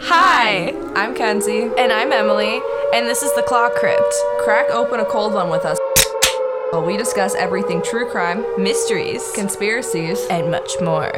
Hi, 0.00 0.74
I'm 0.94 1.14
Kenzie. 1.14 1.70
And 1.78 1.92
I'm 1.92 2.12
Emily, 2.12 2.60
and 2.94 3.06
this 3.06 3.22
is 3.22 3.32
the 3.34 3.42
Claw 3.42 3.70
Crypt. 3.70 4.12
Crack 4.40 4.70
open 4.70 5.00
a 5.00 5.04
cold 5.04 5.34
one 5.34 5.50
with 5.50 5.64
us 5.64 5.78
while 6.70 6.84
we 6.84 6.96
discuss 6.96 7.34
everything 7.34 7.80
true 7.82 8.10
crime, 8.10 8.44
Mysteries, 8.60 9.30
conspiracies, 9.32 10.26
and 10.30 10.50
much 10.50 10.72
more. 10.80 11.12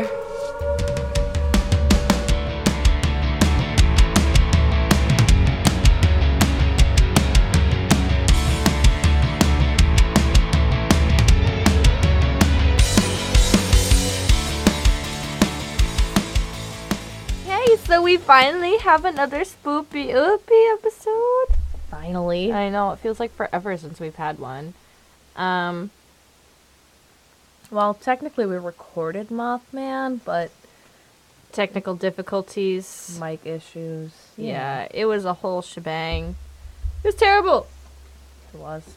We 18.11 18.17
finally 18.17 18.77
have 18.79 19.05
another 19.05 19.43
spoopy 19.43 20.13
oopy 20.13 20.73
episode. 20.75 21.57
Finally. 21.93 22.53
I 22.53 22.69
know, 22.69 22.91
it 22.91 22.99
feels 22.99 23.21
like 23.21 23.33
forever 23.33 23.77
since 23.77 24.01
we've 24.01 24.17
had 24.17 24.41
one. 24.41 24.75
Um, 25.37 25.91
Well, 27.71 27.95
technically 27.95 28.47
we 28.47 28.57
recorded 28.57 29.29
Mothman, 29.29 30.19
but 30.25 30.51
technical 31.53 31.95
difficulties. 31.95 33.17
mic 33.21 33.47
issues. 33.47 34.11
Yeah, 34.37 34.89
it 34.91 35.05
was 35.05 35.25
a 35.25 35.35
whole 35.35 35.63
shebang. 35.63 36.35
It 37.05 37.07
was 37.07 37.15
terrible. 37.15 37.69
It 38.53 38.59
was. 38.59 38.97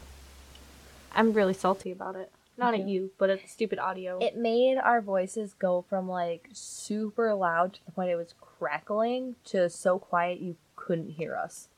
I'm 1.12 1.32
really 1.32 1.54
salty 1.54 1.92
about 1.92 2.16
it. 2.16 2.32
Not 2.56 2.74
at 2.74 2.88
you, 2.88 3.10
but 3.18 3.30
at 3.30 3.42
the 3.42 3.48
stupid 3.48 3.78
audio. 3.78 4.18
It 4.18 4.36
made 4.36 4.76
our 4.76 5.00
voices 5.00 5.54
go 5.54 5.84
from 5.88 6.08
like 6.08 6.48
super 6.52 7.32
loud 7.32 7.74
to 7.74 7.84
the 7.84 7.92
point 7.92 8.10
it 8.10 8.16
was 8.16 8.34
crackling 8.68 9.36
to 9.44 9.68
so 9.68 9.98
quiet 9.98 10.40
you 10.40 10.56
couldn't 10.74 11.10
hear 11.10 11.36
us. 11.36 11.68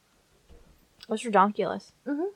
was 1.08 1.22
redonkulous. 1.24 1.90
Mhm. 2.06 2.30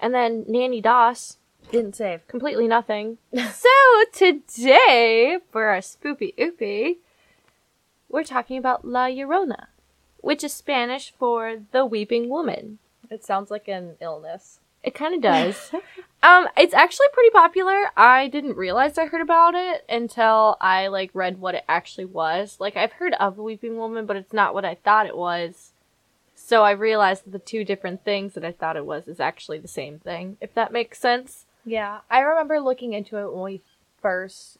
And 0.00 0.12
then 0.14 0.44
Nanny 0.48 0.80
Doss, 0.80 1.38
Didn't 1.72 1.94
save. 1.96 2.26
completely 2.28 2.66
nothing. 2.68 3.18
so 3.52 3.68
today, 4.12 5.38
for 5.50 5.66
our 5.66 5.78
spoopy 5.78 6.34
oopy, 6.36 6.98
we're 8.08 8.22
talking 8.24 8.58
about 8.58 8.84
La 8.84 9.06
Llorona, 9.06 9.66
which 10.20 10.42
is 10.44 10.52
Spanish 10.52 11.12
for 11.12 11.62
the 11.72 11.84
weeping 11.86 12.28
woman. 12.28 12.78
It 13.10 13.24
sounds 13.24 13.50
like 13.52 13.66
an 13.68 13.96
illness. 14.00 14.60
It 14.84 14.94
kind 14.94 15.14
of 15.14 15.20
does. 15.32 15.72
um, 16.22 16.46
it's 16.56 16.74
actually 16.74 17.06
pretty 17.12 17.30
popular. 17.30 17.86
I 17.96 18.28
didn't 18.28 18.56
realize 18.56 18.96
I 18.98 19.06
heard 19.06 19.22
about 19.22 19.54
it 19.54 19.84
until 19.88 20.56
I 20.60 20.86
like 20.88 21.10
read 21.14 21.40
what 21.40 21.54
it 21.56 21.64
actually 21.68 22.04
was. 22.04 22.58
Like 22.60 22.76
I've 22.76 22.92
heard 22.92 23.14
of 23.14 23.38
weeping 23.38 23.76
woman, 23.76 24.06
but 24.06 24.16
it's 24.16 24.32
not 24.32 24.54
what 24.54 24.64
I 24.64 24.76
thought 24.76 25.06
it 25.06 25.16
was. 25.16 25.72
So 26.36 26.62
I 26.62 26.72
realized 26.72 27.24
that 27.24 27.30
the 27.30 27.38
two 27.38 27.64
different 27.64 28.04
things 28.04 28.34
that 28.34 28.44
I 28.44 28.52
thought 28.52 28.76
it 28.76 28.84
was 28.84 29.08
is 29.08 29.18
actually 29.18 29.58
the 29.58 29.68
same 29.68 29.98
thing. 29.98 30.36
If 30.40 30.54
that 30.54 30.72
makes 30.72 30.98
sense. 30.98 31.46
Yeah, 31.64 32.00
I 32.10 32.20
remember 32.20 32.60
looking 32.60 32.92
into 32.92 33.16
it 33.16 33.32
when 33.32 33.42
we 33.42 33.62
first 34.02 34.58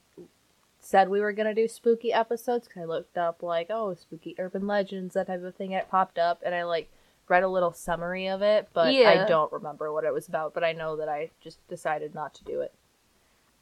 said 0.80 1.08
we 1.08 1.20
were 1.20 1.32
gonna 1.32 1.54
do 1.54 1.68
spooky 1.68 2.12
episodes. 2.12 2.68
Cause 2.68 2.82
I 2.82 2.86
looked 2.86 3.18
up 3.18 3.42
like, 3.42 3.66
oh, 3.70 3.94
spooky 3.94 4.34
urban 4.38 4.66
legends, 4.66 5.14
that 5.14 5.26
type 5.26 5.44
of 5.44 5.54
thing. 5.56 5.74
And 5.74 5.82
it 5.82 5.90
popped 5.90 6.18
up, 6.18 6.40
and 6.44 6.54
I 6.54 6.64
like 6.64 6.88
read 7.28 7.42
a 7.42 7.48
little 7.48 7.72
summary 7.72 8.26
of 8.28 8.42
it, 8.42 8.68
but 8.72 8.92
Yeah. 8.92 9.24
I 9.24 9.28
don't 9.28 9.52
remember 9.52 9.92
what 9.92 10.04
it 10.04 10.12
was 10.12 10.28
about. 10.28 10.54
But 10.54 10.64
I 10.64 10.72
know 10.72 10.96
that 10.96 11.08
I 11.08 11.30
just 11.40 11.66
decided 11.68 12.14
not 12.14 12.34
to 12.34 12.44
do 12.44 12.60
it. 12.60 12.72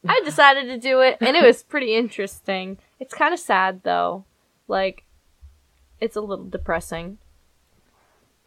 I 0.09 0.21
decided 0.25 0.67
to 0.67 0.79
do 0.79 1.01
it, 1.01 1.19
and 1.21 1.37
it 1.37 1.45
was 1.45 1.63
pretty 1.63 1.95
interesting. 1.95 2.79
It's 2.99 3.15
kind 3.15 3.33
of 3.33 3.39
sad 3.41 3.83
though. 3.85 4.25
Like, 4.69 5.05
it's 6.01 6.17
a 6.17 6.21
little 6.21 6.45
depressing. 6.45 7.19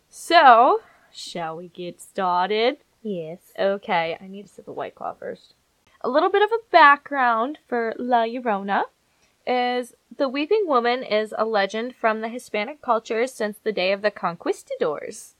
So, 0.09 0.81
shall 1.11 1.57
we 1.57 1.67
get 1.69 2.01
started? 2.01 2.77
Yes. 3.01 3.39
Okay, 3.57 4.17
I 4.19 4.27
need 4.27 4.43
to 4.47 4.53
sip 4.53 4.67
a 4.67 4.73
white 4.73 4.95
claw 4.95 5.13
first. 5.13 5.53
A 6.01 6.09
little 6.09 6.29
bit 6.29 6.41
of 6.41 6.51
a 6.51 6.59
background 6.71 7.59
for 7.67 7.93
La 7.97 8.23
Llorona 8.25 8.83
is 9.45 9.93
the 10.15 10.29
Weeping 10.29 10.63
Woman 10.65 11.03
is 11.03 11.33
a 11.37 11.45
legend 11.45 11.95
from 11.95 12.21
the 12.21 12.29
Hispanic 12.29 12.81
culture 12.81 13.27
since 13.27 13.57
the 13.57 13.71
day 13.71 13.91
of 13.91 14.01
the 14.01 14.11
conquistadors. 14.11 15.35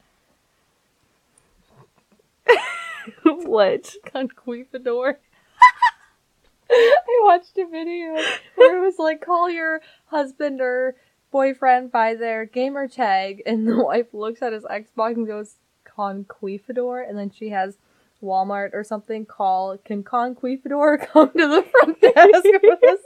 what? 3.24 3.94
Conquistador. 4.06 5.20
I 6.70 7.22
watched 7.24 7.58
a 7.58 7.66
video 7.66 8.16
where 8.56 8.78
it 8.78 8.82
was 8.86 9.00
like, 9.00 9.22
call 9.22 9.50
your 9.50 9.82
husband 10.08 10.62
or 10.62 10.96
boyfriend 11.32 11.92
by 11.92 12.16
their 12.16 12.46
gamer 12.46 12.88
tag, 12.88 13.44
and 13.46 13.68
the 13.68 13.76
wife 13.84 14.14
looks 14.14 14.42
at 14.42 14.54
his 14.54 14.64
Xbox 14.64 15.16
and 15.16 15.28
goes, 15.28 15.56
Conquistador, 15.84 17.02
and 17.02 17.18
then 17.18 17.30
she 17.30 17.50
has 17.50 17.78
Walmart 18.22 18.72
or 18.74 18.84
something 18.84 19.26
call, 19.26 19.78
can 19.78 20.04
Conquistador 20.04 20.98
come 20.98 21.32
to 21.32 21.48
the 21.48 21.64
front 21.64 22.02
desk 22.02 22.44
with 22.64 22.84
us? 22.84 23.00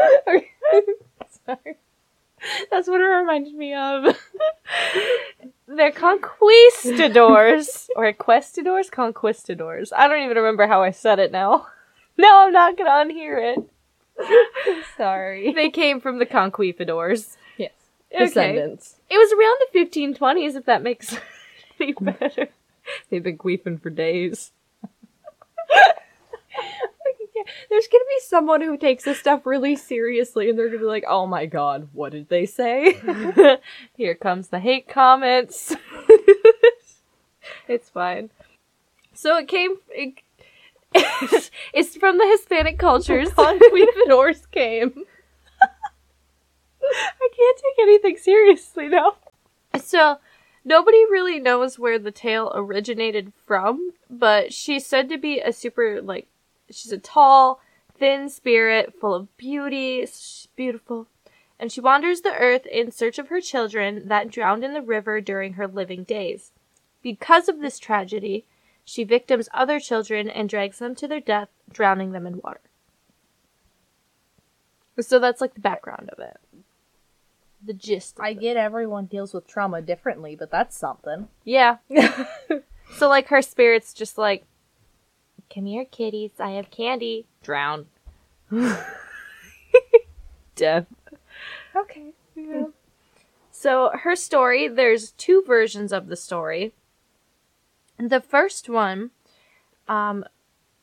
Okay. 0.26 0.46
Sorry. 1.46 1.76
That's 2.70 2.88
what 2.88 3.00
it 3.00 3.04
reminded 3.04 3.54
me 3.54 3.74
of. 3.74 4.16
They're 5.66 5.92
conquistadors. 5.92 7.88
or 7.96 8.12
questadors? 8.12 8.90
Conquistadors. 8.90 9.92
I 9.92 10.08
don't 10.08 10.22
even 10.22 10.36
remember 10.36 10.66
how 10.66 10.82
I 10.82 10.90
said 10.90 11.18
it 11.18 11.32
now. 11.32 11.66
No, 12.16 12.40
I'm 12.44 12.52
not 12.52 12.76
gonna 12.76 12.90
unhear 13.12 13.56
it. 13.56 14.84
Sorry. 14.96 15.52
They 15.52 15.70
came 15.70 16.00
from 16.00 16.18
the 16.18 16.26
conquistadors. 16.26 17.36
Yes. 17.56 17.72
Okay. 18.12 18.24
Descendants. 18.26 18.96
It 19.08 19.16
was 19.18 19.32
around 19.32 19.58
the 19.72 19.78
1520s, 20.14 20.56
if 20.56 20.64
that 20.66 20.82
makes 20.82 21.16
any 21.80 21.92
better. 21.92 22.48
They've 23.08 23.22
been 23.22 23.38
queefing 23.38 23.80
for 23.82 23.90
days. 23.90 24.52
There's 27.68 27.86
gonna 27.86 28.04
be 28.04 28.20
someone 28.26 28.60
who 28.60 28.76
takes 28.76 29.04
this 29.04 29.18
stuff 29.18 29.46
really 29.46 29.76
seriously, 29.76 30.48
and 30.48 30.58
they're 30.58 30.68
gonna 30.68 30.78
be 30.78 30.84
like, 30.84 31.04
"Oh 31.06 31.26
my 31.26 31.46
god, 31.46 31.88
what 31.92 32.12
did 32.12 32.28
they 32.28 32.46
say?" 32.46 33.00
Here 33.96 34.14
comes 34.14 34.48
the 34.48 34.60
hate 34.60 34.88
comments. 34.88 35.74
it's 37.68 37.90
fine. 37.90 38.30
So 39.14 39.36
it 39.36 39.48
came. 39.48 39.76
It, 39.90 40.14
it's 41.72 41.96
from 41.96 42.18
the 42.18 42.26
Hispanic 42.26 42.78
cultures. 42.78 43.30
Conquistadors 43.32 44.46
came. 44.46 45.04
I 46.82 47.28
can't 47.36 47.58
take 47.58 47.82
anything 47.82 48.16
seriously 48.16 48.88
now. 48.88 49.16
So, 49.78 50.18
nobody 50.64 51.04
really 51.10 51.38
knows 51.38 51.78
where 51.78 51.98
the 51.98 52.10
tale 52.10 52.50
originated 52.54 53.32
from, 53.46 53.92
but 54.08 54.52
she's 54.52 54.86
said 54.86 55.08
to 55.10 55.18
be 55.18 55.40
a 55.40 55.52
super, 55.52 56.02
like, 56.02 56.28
she's 56.70 56.92
a 56.92 56.98
tall, 56.98 57.60
thin 57.98 58.28
spirit 58.28 58.94
full 58.98 59.14
of 59.14 59.36
beauty. 59.36 60.00
She's 60.00 60.48
beautiful. 60.56 61.06
And 61.58 61.70
she 61.70 61.80
wanders 61.80 62.22
the 62.22 62.34
earth 62.34 62.64
in 62.66 62.90
search 62.90 63.18
of 63.18 63.28
her 63.28 63.40
children 63.40 64.08
that 64.08 64.30
drowned 64.30 64.64
in 64.64 64.72
the 64.72 64.80
river 64.80 65.20
during 65.20 65.54
her 65.54 65.68
living 65.68 66.04
days. 66.04 66.52
Because 67.02 67.48
of 67.48 67.60
this 67.60 67.78
tragedy, 67.78 68.46
she 68.84 69.04
victims 69.04 69.48
other 69.52 69.78
children 69.78 70.28
and 70.28 70.48
drags 70.48 70.78
them 70.78 70.94
to 70.96 71.06
their 71.06 71.20
death, 71.20 71.48
drowning 71.70 72.12
them 72.12 72.26
in 72.26 72.40
water. 72.42 72.60
So 74.98 75.18
that's 75.18 75.40
like 75.40 75.54
the 75.54 75.60
background 75.60 76.10
of 76.10 76.18
it. 76.18 76.38
The 77.64 77.74
gist. 77.74 78.18
I 78.20 78.30
it. 78.30 78.40
get 78.40 78.56
everyone 78.56 79.06
deals 79.06 79.34
with 79.34 79.46
trauma 79.46 79.82
differently, 79.82 80.34
but 80.34 80.50
that's 80.50 80.76
something. 80.76 81.28
Yeah. 81.44 81.76
so 82.96 83.08
like 83.08 83.28
her 83.28 83.42
spirit's 83.42 83.94
just 83.94 84.18
like, 84.18 84.44
come 85.52 85.66
here, 85.66 85.84
kitties. 85.84 86.32
I 86.38 86.50
have 86.52 86.70
candy. 86.70 87.26
Drown. 87.42 87.86
Death. 90.54 90.86
Okay. 91.76 92.12
So 93.50 93.90
her 93.94 94.16
story, 94.16 94.68
there's 94.68 95.12
two 95.12 95.42
versions 95.46 95.92
of 95.92 96.06
the 96.08 96.16
story. 96.16 96.72
The 97.98 98.20
first 98.20 98.68
one, 98.68 99.10
um, 99.88 100.24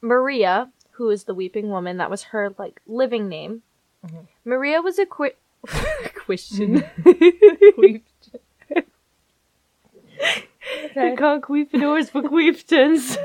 Maria, 0.02 0.72
who 0.92 1.10
is 1.10 1.24
the 1.24 1.34
weeping 1.34 1.70
woman, 1.70 1.98
that 1.98 2.10
was 2.12 2.24
her 2.26 2.54
like 2.58 2.82
living 2.88 3.28
name. 3.28 3.64
Mhm. 4.06 4.28
Maria 4.46 4.82
was 4.82 5.00
a 5.00 5.06
qui- 5.06 5.32
question. 6.26 6.84
Conquistadors 11.18 12.10
for 12.12 12.22
queeftons. 12.22 13.18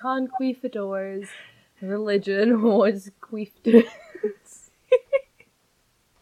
The 0.00 0.02
conquistadors' 0.02 1.28
religion 1.82 2.62
was 2.78 3.10
queefdons. 3.20 3.84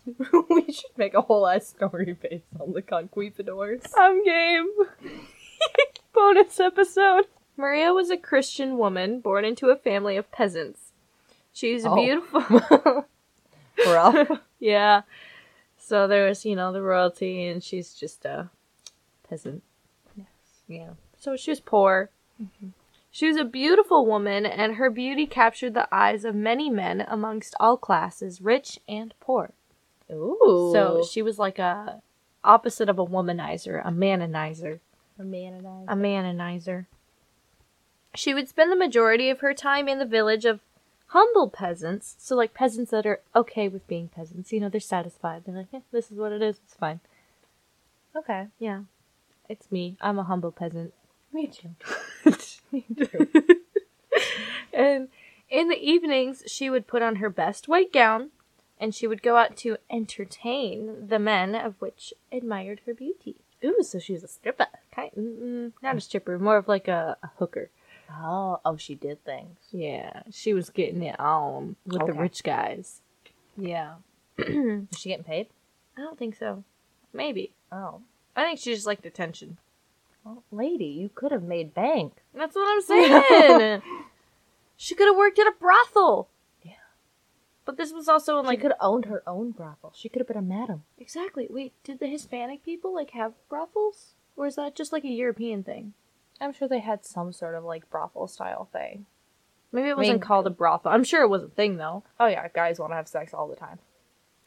we 0.51 0.73
should 0.73 0.97
make 0.97 1.15
a 1.15 1.21
whole 1.21 1.47
ass 1.47 1.69
story 1.69 2.17
based 2.21 2.47
on 2.59 2.73
the 2.73 2.83
conquistadors. 2.83 3.83
I'm 3.97 4.25
game. 4.25 4.67
Bonus 6.13 6.59
episode. 6.59 7.27
Maria 7.57 7.93
was 7.93 8.11
a 8.11 8.17
Christian 8.17 8.79
woman 8.79 9.21
born 9.21 9.45
into 9.45 9.69
a 9.69 9.77
family 9.77 10.17
of 10.17 10.31
peasants. 10.33 10.93
She's 11.53 11.85
a 11.85 11.91
Oh. 11.91 11.95
beautiful. 11.97 13.07
Rough. 13.87 14.41
Yeah. 14.59 15.03
So 15.77 16.09
there 16.09 16.27
was, 16.27 16.45
you 16.45 16.57
know, 16.57 16.73
the 16.73 16.83
royalty, 16.83 17.47
and 17.47 17.63
she's 17.63 17.95
just 17.95 18.25
a 18.25 18.51
peasant. 19.29 19.63
Yes. 20.17 20.27
Yeah. 20.67 20.91
So 21.17 21.37
she 21.37 21.51
was 21.53 21.61
poor. 21.61 22.11
Mm-hmm. 22.43 22.69
She 23.19 23.27
was 23.27 23.37
a 23.37 23.45
beautiful 23.45 24.07
woman, 24.07 24.47
and 24.47 24.77
her 24.77 24.91
beauty 24.91 25.27
captured 25.27 25.75
the 25.75 25.93
eyes 25.93 26.25
of 26.25 26.37
many 26.37 26.71
men 26.71 27.05
amongst 27.09 27.57
all 27.59 27.77
classes, 27.77 28.41
rich 28.41 28.79
and 28.89 29.13
poor. 29.19 29.51
Ooh. 30.09 30.71
So 30.73 31.03
she 31.03 31.21
was 31.21 31.37
like 31.37 31.59
a 31.59 32.01
opposite 32.45 32.89
of 32.89 32.97
a 32.97 33.05
womanizer, 33.05 33.85
a 33.85 33.91
manonizer. 33.91 34.79
a 35.19 35.25
man 35.25 35.55
and 35.55 35.67
I. 35.67 35.93
a 35.93 35.97
manonizer. 35.97 36.87
She 38.15 38.35
would 38.35 38.49
spend 38.49 38.71
the 38.71 38.77
majority 38.77 39.31
of 39.31 39.41
her 39.41 39.53
time 39.53 39.89
in 39.89 39.99
the 39.99 40.07
village 40.07 40.45
of 40.45 40.61
humble 41.09 41.51
peasants, 41.51 42.15
so 42.21 42.37
like 42.37 42.55
peasants 42.55 42.93
that 42.93 43.05
are 43.05 43.21
okay 43.35 43.67
with 43.67 43.85
being 43.89 44.07
peasants. 44.07 44.53
You 44.53 44.61
know, 44.61 44.69
they're 44.69 44.81
satisfied. 44.81 45.43
They're 45.45 45.57
like, 45.57 45.73
yeah, 45.73 45.81
this 45.91 46.13
is 46.13 46.19
what 46.19 46.31
it 46.31 46.41
is. 46.41 46.61
It's 46.65 46.77
fine. 46.77 47.01
Okay. 48.15 48.47
Yeah, 48.61 48.83
it's 49.49 49.73
me. 49.73 49.97
I'm 50.01 50.21
a 50.21 50.23
humble 50.23 50.53
peasant. 50.53 50.95
Me 51.33 51.47
too. 51.47 51.71
Me 52.73 52.85
too. 52.97 53.29
and 54.73 55.09
in 55.51 55.69
the 55.69 55.77
evenings, 55.81 56.43
she 56.47 56.71
would 56.71 56.87
put 56.87 57.03
on 57.03 57.17
her 57.17 57.31
best 57.31 57.69
white 57.69 57.93
gown, 57.93 58.31
and 58.81 58.95
she 58.95 59.07
would 59.07 59.23
go 59.23 59.37
out 59.37 59.57
to 59.59 59.77
entertain 59.91 61.09
the 61.09 61.19
men 61.19 61.55
of 61.55 61.75
which 61.81 62.13
admired 62.33 62.81
her 62.87 62.95
beauty. 62.95 63.37
Ooh, 63.65 63.83
so 63.83 63.99
she 63.99 64.13
was 64.13 64.23
a 64.25 64.29
stripper. 64.29 64.67
Kind, 64.95 65.73
not 65.83 65.97
a 65.97 66.01
stripper, 66.01 66.39
more 66.39 66.57
of 66.57 66.69
like 66.69 66.89
a, 66.89 67.17
a 67.23 67.31
hooker. 67.39 67.71
Oh, 68.11 68.61
oh, 68.65 68.77
she 68.77 68.95
did 68.95 69.23
things. 69.25 69.57
Yeah, 69.71 70.23
she 70.31 70.55
was 70.55 70.71
getting 70.71 71.03
it 71.03 71.19
on 71.21 71.77
with 71.85 71.99
the 72.07 72.13
Okay. 72.13 72.19
rich 72.19 72.43
guys. 72.43 73.01
Yeah. 73.57 73.95
Is 74.39 74.87
she 74.97 75.09
getting 75.11 75.25
paid? 75.25 75.49
I 75.97 76.01
don't 76.03 76.19
think 76.19 76.37
so. 76.37 76.65
Maybe. 77.13 77.53
Oh. 77.73 78.01
I 78.37 78.45
think 78.45 78.61
she 78.61 78.73
just 78.75 78.87
liked 78.87 79.05
attention. 79.05 79.59
Well, 80.29 80.45
lady, 80.51 80.85
you 80.85 81.09
could 81.15 81.33
have 81.33 81.43
made 81.43 81.73
bank. 81.73 82.13
That's 82.35 82.55
what 82.55 82.69
I'm 82.71 82.83
saying. 82.83 83.83
she 84.77 84.95
could 84.95 85.07
have 85.07 85.17
worked 85.17 85.39
at 85.39 85.47
a 85.47 85.55
brothel. 85.59 86.29
Yeah. 86.63 86.73
But 87.65 87.79
this 87.79 87.93
was 87.93 88.09
also 88.09 88.39
in 88.39 88.45
She 88.45 88.49
like 88.49 88.61
could 88.61 88.73
have 88.73 88.81
owned 88.83 89.07
her 89.07 89.23
own 89.27 89.53
brothel. 89.53 89.95
She 89.97 90.11
could 90.11 90.21
have 90.21 90.29
been 90.29 90.37
a 90.37 90.43
madam. 90.43 90.83
exactly. 90.99 91.47
Wait, 91.49 91.73
did 91.83 91.99
the 91.99 92.09
Hispanic 92.09 92.63
people 92.63 92.95
like 92.95 93.13
have 93.13 93.33
brothels, 93.49 94.17
or 94.37 94.47
is 94.47 94.57
that 94.57 94.75
just 94.77 94.93
like 94.93 95.05
a 95.05 95.09
European 95.09 95.63
thing? 95.63 95.95
I'm 96.43 96.53
sure 96.53 96.69
they 96.69 96.81
had 96.81 97.07
some 97.07 97.33
sort 97.33 97.55
of 97.55 97.65
like 97.65 97.89
brothel 97.89 98.29
style 98.29 98.69
thing. 98.71 99.07
Maybe 99.73 99.89
it 99.89 99.97
wasn't 99.97 100.23
called 100.23 100.47
a 100.47 100.51
brothel. 100.51 100.93
I'm 100.93 101.05
sure 101.05 101.23
it 101.23 101.29
was 101.29 101.43
a 101.43 101.49
thing 101.49 101.79
though. 101.79 102.05
Oh 102.21 102.27
yeah, 102.27 102.47
guys 102.49 102.79
want 102.79 102.93
to 102.93 102.97
have 102.97 103.09
sex 103.09 103.33
all 103.33 103.49
the 103.49 103.57
time. 103.57 103.79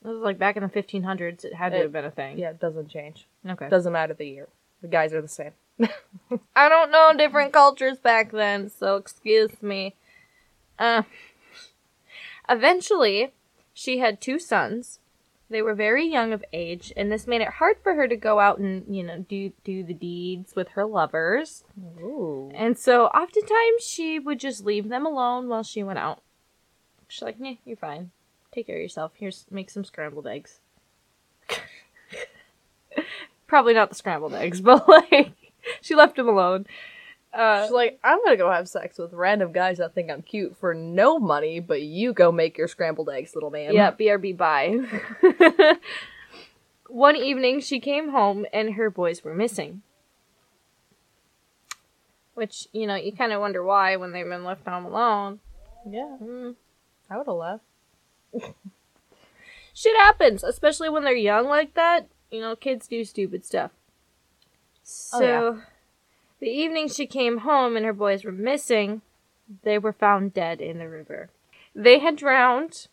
This 0.03 0.13
is 0.13 0.21
like 0.21 0.37
back 0.37 0.57
in 0.57 0.63
the 0.63 0.69
1500s. 0.69 1.43
It 1.43 1.55
had 1.55 1.71
to 1.71 1.79
have 1.79 1.91
been 1.91 2.05
a 2.05 2.11
thing. 2.11 2.37
Yeah, 2.37 2.51
it 2.51 2.59
doesn't 2.59 2.89
change. 2.89 3.27
Okay. 3.47 3.67
Doesn't 3.67 3.93
matter 3.93 4.13
the 4.13 4.27
year. 4.27 4.47
The 4.81 4.87
guys 4.87 5.13
are 5.13 5.21
the 5.21 5.27
same. 5.27 5.51
I 6.55 6.69
don't 6.69 6.91
know 6.91 7.13
different 7.17 7.53
cultures 7.53 7.97
back 7.97 8.31
then, 8.31 8.69
so 8.69 8.95
excuse 8.95 9.61
me. 9.61 9.95
Uh, 10.77 11.03
eventually, 12.49 13.31
she 13.73 13.99
had 13.99 14.21
two 14.21 14.39
sons. 14.39 14.99
They 15.49 15.61
were 15.61 15.75
very 15.75 16.07
young 16.07 16.31
of 16.31 16.45
age, 16.53 16.93
and 16.95 17.11
this 17.11 17.27
made 17.27 17.41
it 17.41 17.49
hard 17.49 17.77
for 17.83 17.95
her 17.95 18.07
to 18.07 18.15
go 18.15 18.39
out 18.39 18.59
and, 18.59 18.95
you 18.95 19.03
know, 19.03 19.25
do 19.27 19.51
do 19.65 19.83
the 19.83 19.93
deeds 19.93 20.55
with 20.55 20.69
her 20.69 20.85
lovers. 20.85 21.65
Ooh. 21.99 22.49
And 22.55 22.77
so 22.77 23.07
oftentimes 23.07 23.83
she 23.83 24.17
would 24.17 24.39
just 24.39 24.65
leave 24.65 24.87
them 24.87 25.05
alone 25.05 25.49
while 25.49 25.63
she 25.63 25.83
went 25.83 25.99
out. 25.99 26.21
She's 27.09 27.21
like, 27.21 27.35
"Yeah, 27.37 27.55
you're 27.65 27.75
fine. 27.75 28.11
Take 28.53 28.67
care 28.67 28.77
of 28.77 28.81
yourself. 28.81 29.11
Here's 29.15 29.45
make 29.51 29.69
some 29.69 29.83
scrambled 29.83 30.25
eggs." 30.25 30.61
Probably 33.47 33.73
not 33.73 33.89
the 33.89 33.95
scrambled 33.95 34.33
eggs, 34.33 34.61
but 34.61 34.87
like 34.87 35.33
she 35.81 35.95
left 35.95 36.17
him 36.17 36.27
alone. 36.27 36.65
Uh, 37.33 37.63
She's 37.63 37.71
like, 37.71 37.99
I'm 38.03 38.19
gonna 38.23 38.35
go 38.35 38.51
have 38.51 38.67
sex 38.67 38.97
with 38.97 39.13
random 39.13 39.53
guys 39.53 39.77
that 39.77 39.95
think 39.95 40.11
I'm 40.11 40.21
cute 40.21 40.57
for 40.57 40.73
no 40.73 41.17
money, 41.17 41.59
but 41.61 41.81
you 41.81 42.11
go 42.13 42.31
make 42.31 42.57
your 42.57 42.67
scrambled 42.67 43.09
eggs, 43.09 43.35
little 43.35 43.49
man. 43.51 43.73
yeah, 43.73 43.91
BRB 43.91 44.35
bye. 44.35 44.79
One 46.89 47.15
evening 47.15 47.61
she 47.61 47.79
came 47.79 48.09
home 48.09 48.45
and 48.51 48.73
her 48.73 48.89
boys 48.89 49.23
were 49.23 49.33
missing. 49.33 49.81
Which, 52.33 52.67
you 52.73 52.85
know, 52.85 52.95
you 52.95 53.13
kind 53.13 53.31
of 53.31 53.39
wonder 53.39 53.63
why 53.63 53.95
when 53.95 54.11
they've 54.11 54.25
been 54.27 54.43
left 54.43 54.67
home 54.67 54.85
alone. 54.85 55.39
Yeah. 55.89 56.17
Mm. 56.21 56.55
I 57.09 57.17
would 57.17 57.27
have 57.27 57.35
left. 57.35 57.63
Shit 59.73 59.95
happens, 59.97 60.43
especially 60.43 60.89
when 60.89 61.03
they're 61.03 61.13
young 61.15 61.47
like 61.47 61.75
that. 61.75 62.07
You 62.29 62.41
know, 62.41 62.55
kids 62.55 62.87
do 62.87 63.03
stupid 63.05 63.45
stuff. 63.45 63.71
So, 64.93 65.17
Oh, 65.19 65.53
yeah. 65.55 65.61
the 66.39 66.49
evening 66.49 66.87
she 66.89 67.05
came 67.05 67.39
home 67.39 67.75
and 67.75 67.85
her 67.85 67.93
boys 67.93 68.23
were 68.23 68.31
missing, 68.31 69.01
they 69.63 69.77
were 69.77 69.93
found 69.93 70.33
dead 70.33 70.61
in 70.61 70.79
the 70.79 70.89
river. 70.89 71.29
They 71.75 71.99
had 71.99 72.15
drowned. 72.15 72.87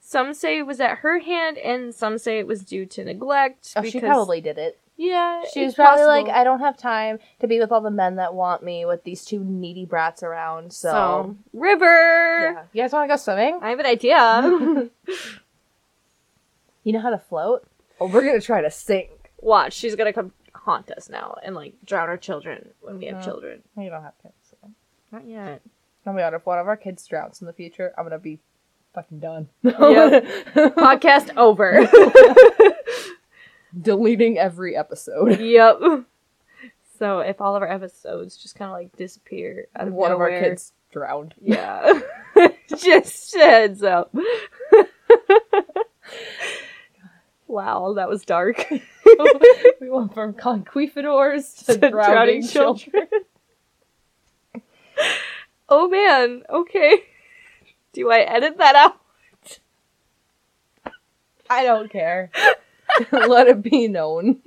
Some 0.00 0.32
say 0.34 0.58
it 0.58 0.66
was 0.66 0.80
at 0.80 0.98
her 0.98 1.18
hand, 1.18 1.58
and 1.58 1.94
some 1.94 2.16
say 2.18 2.38
it 2.38 2.46
was 2.46 2.64
due 2.64 2.86
to 2.86 3.04
neglect. 3.04 3.72
Oh, 3.76 3.82
she 3.82 4.00
probably 4.00 4.40
did 4.40 4.56
it. 4.56 4.78
Yeah, 4.96 5.42
She 5.52 5.64
was 5.64 5.74
probably 5.74 6.06
like. 6.06 6.28
I 6.28 6.42
don't 6.44 6.58
have 6.60 6.76
time 6.76 7.18
to 7.38 7.46
be 7.46 7.60
with 7.60 7.70
all 7.70 7.80
the 7.80 7.90
men 7.90 8.16
that 8.16 8.34
want 8.34 8.64
me 8.64 8.84
with 8.84 9.04
these 9.04 9.24
two 9.24 9.44
needy 9.44 9.84
brats 9.84 10.22
around, 10.24 10.72
so. 10.72 10.90
so 10.90 11.36
river. 11.52 12.52
yeah. 12.54 12.62
You 12.72 12.82
guys 12.82 12.92
want 12.92 13.08
to 13.08 13.12
go 13.12 13.16
swimming? 13.16 13.60
I 13.62 13.70
have 13.70 13.78
an 13.78 13.86
idea. 13.86 14.88
You 16.84 16.92
know 16.92 17.00
how 17.00 17.10
to 17.10 17.18
float? 17.18 17.66
Oh, 18.00 18.06
we're 18.08 18.22
gonna 18.24 18.40
try 18.40 18.62
to 18.62 18.70
sink. 18.70 19.10
Watch, 19.40 19.74
she's 19.74 19.94
gonna 19.94 20.12
come 20.12 20.32
haunt 20.68 20.90
us 20.90 21.08
now 21.08 21.36
and 21.42 21.54
like 21.54 21.72
drown 21.84 22.10
our 22.10 22.18
children 22.18 22.68
when 22.82 22.98
we 22.98 23.06
have 23.06 23.16
No. 23.18 23.22
children. 23.22 23.62
You 23.78 23.88
don't 23.88 24.02
have 24.02 24.12
kids. 24.22 24.34
So. 24.50 24.70
Not 25.10 25.26
yet. 25.26 25.62
Oh 26.06 26.12
my 26.12 26.20
god, 26.20 26.34
if 26.34 26.44
one 26.44 26.58
of 26.58 26.66
our 26.68 26.76
kids 26.76 27.06
drowns 27.06 27.40
in 27.40 27.46
the 27.46 27.54
future, 27.54 27.94
I'm 27.96 28.04
gonna 28.04 28.18
be 28.18 28.38
fucking 28.94 29.20
done. 29.20 29.48
Yep. 29.62 29.74
Podcast 30.76 31.34
over. 31.38 31.88
Deleting 33.80 34.38
every 34.38 34.76
episode. 34.76 35.40
yep. 35.40 35.78
So 36.98 37.20
if 37.20 37.40
all 37.40 37.56
of 37.56 37.62
our 37.62 37.70
episodes 37.70 38.36
just 38.36 38.54
kind 38.56 38.70
of 38.70 38.74
like 38.74 38.94
disappear 38.96 39.68
out 39.76 39.88
of 39.88 39.94
One 39.94 40.12
of 40.12 40.20
our 40.20 40.28
nowhere- 40.30 40.42
kids 40.50 40.72
drowned. 40.92 41.34
yeah, 41.40 42.00
just 42.76 43.34
heads 43.34 43.82
up. 43.82 44.12
wow, 47.46 47.94
that 47.96 48.08
was 48.08 48.24
dark. 48.24 48.66
we 49.80 49.90
went 49.90 50.14
from 50.14 50.34
conquistadors 50.34 51.52
to, 51.54 51.78
To 51.78 51.90
drowning, 51.90 52.46
children. 52.46 53.08
oh 55.68 55.88
man. 55.88 56.42
Okay. 56.48 57.02
Do 57.92 58.10
I 58.10 58.20
edit 58.20 58.58
that 58.58 58.76
out? 58.76 59.00
I 61.50 61.64
don't 61.64 61.90
care. 61.90 62.30
Let 63.12 63.48
it 63.48 63.62
be 63.62 63.88
known. 63.88 64.40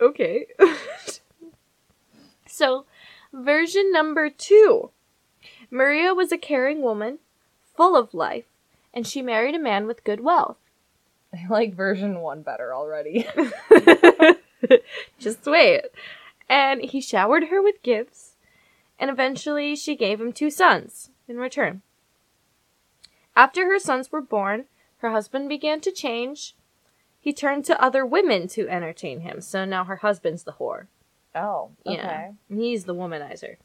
Okay. 0.00 0.46
so, 2.46 2.84
version 3.32 3.90
number 3.92 4.30
two. 4.30 4.90
Maria 5.70 6.14
was 6.14 6.32
a 6.32 6.38
caring 6.38 6.82
woman, 6.82 7.18
full 7.76 7.96
of 7.96 8.14
life, 8.14 8.46
and 8.94 9.06
she 9.06 9.22
married 9.22 9.54
a 9.54 9.58
man 9.58 9.86
with 9.86 10.04
good 10.04 10.20
wealth. 10.20 10.56
I 11.34 11.46
like 11.48 11.74
version 11.74 12.20
one 12.20 12.42
better 12.42 12.74
already. 12.74 13.26
Just 15.18 15.46
wait. 15.46 15.82
And 16.48 16.82
he 16.82 17.00
showered 17.00 17.44
her 17.44 17.62
with 17.62 17.82
gifts, 17.82 18.36
and 18.98 19.10
eventually 19.10 19.76
she 19.76 19.96
gave 19.96 20.20
him 20.20 20.32
two 20.32 20.50
sons 20.50 21.10
in 21.28 21.36
return. 21.36 21.82
After 23.36 23.66
her 23.66 23.78
sons 23.78 24.10
were 24.10 24.22
born, 24.22 24.64
her 24.98 25.10
husband 25.10 25.48
began 25.48 25.80
to 25.82 25.92
change. 25.92 26.54
He 27.20 27.32
turned 27.32 27.64
to 27.66 27.80
other 27.80 28.04
women 28.06 28.48
to 28.48 28.68
entertain 28.68 29.20
him, 29.20 29.40
so 29.40 29.64
now 29.64 29.84
her 29.84 29.96
husband's 29.96 30.44
the 30.44 30.52
whore. 30.52 30.86
Oh, 31.34 31.70
okay. 31.86 31.96
Yeah. 31.96 32.30
He's 32.48 32.84
the 32.84 32.94
womanizer. 32.94 33.56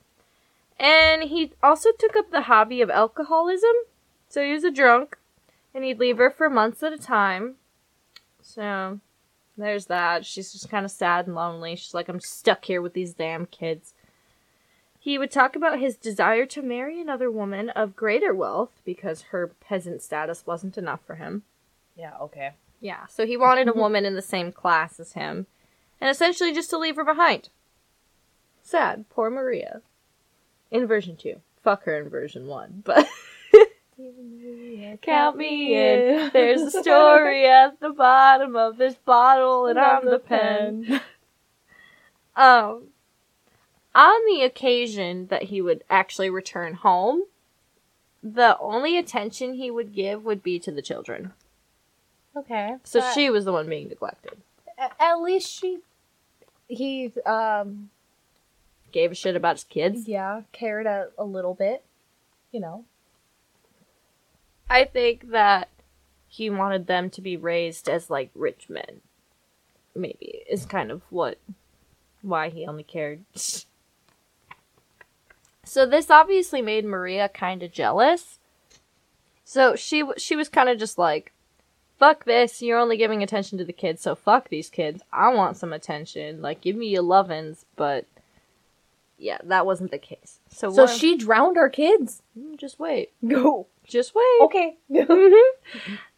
And 0.79 1.23
he 1.23 1.51
also 1.61 1.89
took 1.97 2.15
up 2.15 2.29
the 2.29 2.41
hobby 2.41 2.81
of 2.81 2.89
alcoholism. 2.89 3.73
So 4.27 4.43
he 4.43 4.51
was 4.51 4.63
a 4.63 4.71
drunk. 4.71 5.17
And 5.73 5.83
he'd 5.83 5.99
leave 5.99 6.17
her 6.17 6.29
for 6.29 6.49
months 6.49 6.83
at 6.83 6.93
a 6.93 6.97
time. 6.97 7.55
So 8.41 8.99
there's 9.57 9.87
that. 9.87 10.25
She's 10.25 10.51
just 10.51 10.69
kind 10.69 10.85
of 10.85 10.91
sad 10.91 11.27
and 11.27 11.35
lonely. 11.35 11.75
She's 11.75 11.93
like, 11.93 12.09
I'm 12.09 12.19
stuck 12.19 12.65
here 12.65 12.81
with 12.81 12.93
these 12.93 13.13
damn 13.13 13.45
kids. 13.45 13.93
He 14.99 15.17
would 15.17 15.31
talk 15.31 15.55
about 15.55 15.79
his 15.79 15.97
desire 15.97 16.45
to 16.45 16.61
marry 16.61 17.01
another 17.01 17.29
woman 17.29 17.69
of 17.71 17.95
greater 17.95 18.33
wealth 18.33 18.71
because 18.85 19.23
her 19.23 19.47
peasant 19.47 20.01
status 20.01 20.45
wasn't 20.45 20.77
enough 20.77 21.01
for 21.05 21.15
him. 21.15 21.43
Yeah, 21.97 22.13
okay. 22.21 22.51
Yeah, 22.79 23.07
so 23.07 23.25
he 23.25 23.35
wanted 23.35 23.67
a 23.67 23.71
mm-hmm. 23.71 23.79
woman 23.79 24.05
in 24.05 24.15
the 24.15 24.21
same 24.21 24.51
class 24.51 24.99
as 24.99 25.13
him, 25.13 25.47
and 25.99 26.09
essentially 26.09 26.53
just 26.53 26.69
to 26.69 26.77
leave 26.77 26.95
her 26.95 27.03
behind. 27.03 27.49
Sad, 28.61 29.05
poor 29.09 29.29
Maria. 29.29 29.81
In 30.71 30.87
version 30.87 31.15
2. 31.15 31.41
Fuck 31.63 31.83
her 31.83 31.99
in 31.99 32.09
version 32.09 32.47
1, 32.47 32.83
but. 32.85 33.07
count 35.01 35.37
me 35.37 35.75
in. 35.75 36.29
There's 36.33 36.61
a 36.61 36.71
story 36.71 37.47
at 37.47 37.79
the 37.79 37.89
bottom 37.89 38.55
of 38.55 38.77
this 38.77 38.95
bottle, 38.95 39.67
and 39.67 39.79
I'm 39.79 40.05
the 40.05 40.19
pen. 40.19 41.01
Um, 42.35 42.87
on 43.93 44.25
the 44.25 44.41
occasion 44.43 45.27
that 45.27 45.43
he 45.43 45.61
would 45.61 45.83
actually 45.89 46.29
return 46.29 46.73
home, 46.73 47.23
the 48.23 48.57
only 48.59 48.97
attention 48.97 49.53
he 49.53 49.69
would 49.69 49.93
give 49.93 50.23
would 50.25 50.41
be 50.41 50.57
to 50.59 50.71
the 50.71 50.81
children. 50.81 51.33
Okay. 52.35 52.77
So 52.83 53.01
she 53.13 53.29
was 53.29 53.45
the 53.45 53.51
one 53.51 53.69
being 53.69 53.89
neglected. 53.89 54.37
at 54.77 55.15
least 55.21 55.49
she 55.49 55.79
he 56.67 57.11
um 57.25 57.89
Gave 58.91 59.11
a 59.11 59.15
shit 59.15 59.35
about 59.35 59.55
his 59.55 59.63
kids. 59.63 60.07
yeah, 60.07 60.41
cared 60.51 60.85
a, 60.85 61.09
a 61.17 61.23
little 61.23 61.55
bit. 61.55 61.83
You 62.51 62.59
know. 62.59 62.85
I 64.69 64.85
think 64.85 65.29
that 65.31 65.69
he 66.27 66.49
wanted 66.49 66.87
them 66.87 67.09
to 67.11 67.21
be 67.21 67.37
raised 67.37 67.87
as 67.87 68.09
like 68.09 68.31
rich 68.33 68.69
men. 68.69 69.01
Maybe 69.95 70.43
is 70.49 70.65
kind 70.65 70.89
of 70.91 71.03
what 71.09 71.37
why 72.21 72.49
he 72.49 72.65
only 72.65 72.83
cared. 72.83 73.23
So 75.65 75.85
this 75.85 76.09
obviously 76.09 76.61
made 76.61 76.85
Maria 76.85 77.29
kind 77.29 77.63
of 77.63 77.71
jealous. 77.71 78.39
So 79.43 79.75
she 79.75 80.03
she 80.17 80.35
was 80.35 80.49
kind 80.49 80.69
of 80.69 80.77
just 80.77 80.97
like, 80.97 81.31
"Fuck 81.99 82.25
this! 82.25 82.61
You're 82.61 82.79
only 82.79 82.97
giving 82.97 83.21
attention 83.21 83.57
to 83.59 83.65
the 83.65 83.73
kids, 83.73 84.01
so 84.01 84.15
fuck 84.15 84.49
these 84.49 84.69
kids. 84.69 85.03
I 85.11 85.33
want 85.33 85.57
some 85.57 85.71
attention. 85.73 86.41
Like, 86.41 86.61
give 86.61 86.75
me 86.75 86.87
your 86.87 87.03
lovin's." 87.03 87.65
But 87.75 88.05
yeah, 89.17 89.37
that 89.43 89.65
wasn't 89.65 89.91
the 89.91 89.97
case. 89.99 90.39
So 90.49 90.71
So 90.71 90.85
one- 90.85 90.97
she 90.97 91.15
drowned 91.17 91.57
our 91.57 91.69
kids. 91.69 92.23
Mm, 92.37 92.57
just 92.57 92.79
wait, 92.79 93.11
Go. 93.27 93.67
Just 93.87 94.13
wait. 94.15 94.41
Okay. 94.41 94.77
Mhm. 94.91 95.41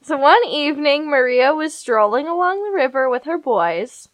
so 0.01 0.17
one 0.17 0.45
evening, 0.45 1.10
Maria 1.10 1.53
was 1.53 1.74
strolling 1.74 2.27
along 2.27 2.63
the 2.63 2.75
river 2.75 3.10
with 3.10 3.24
her 3.24 3.38
boys, 3.38 4.10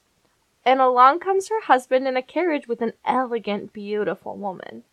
and 0.66 0.80
along 0.80 1.20
comes 1.20 1.50
her 1.50 1.62
husband 1.62 2.08
in 2.08 2.16
a 2.18 2.22
carriage 2.22 2.68
with 2.68 2.82
an 2.82 2.94
elegant, 3.06 3.74
beautiful 3.74 4.36
woman. 4.36 4.84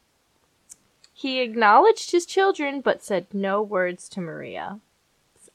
He 1.12 1.40
acknowledged 1.40 2.12
his 2.12 2.24
children, 2.26 2.80
but 2.80 3.02
said 3.02 3.26
no 3.32 3.60
words 3.62 4.08
to 4.10 4.20
Maria. 4.20 4.78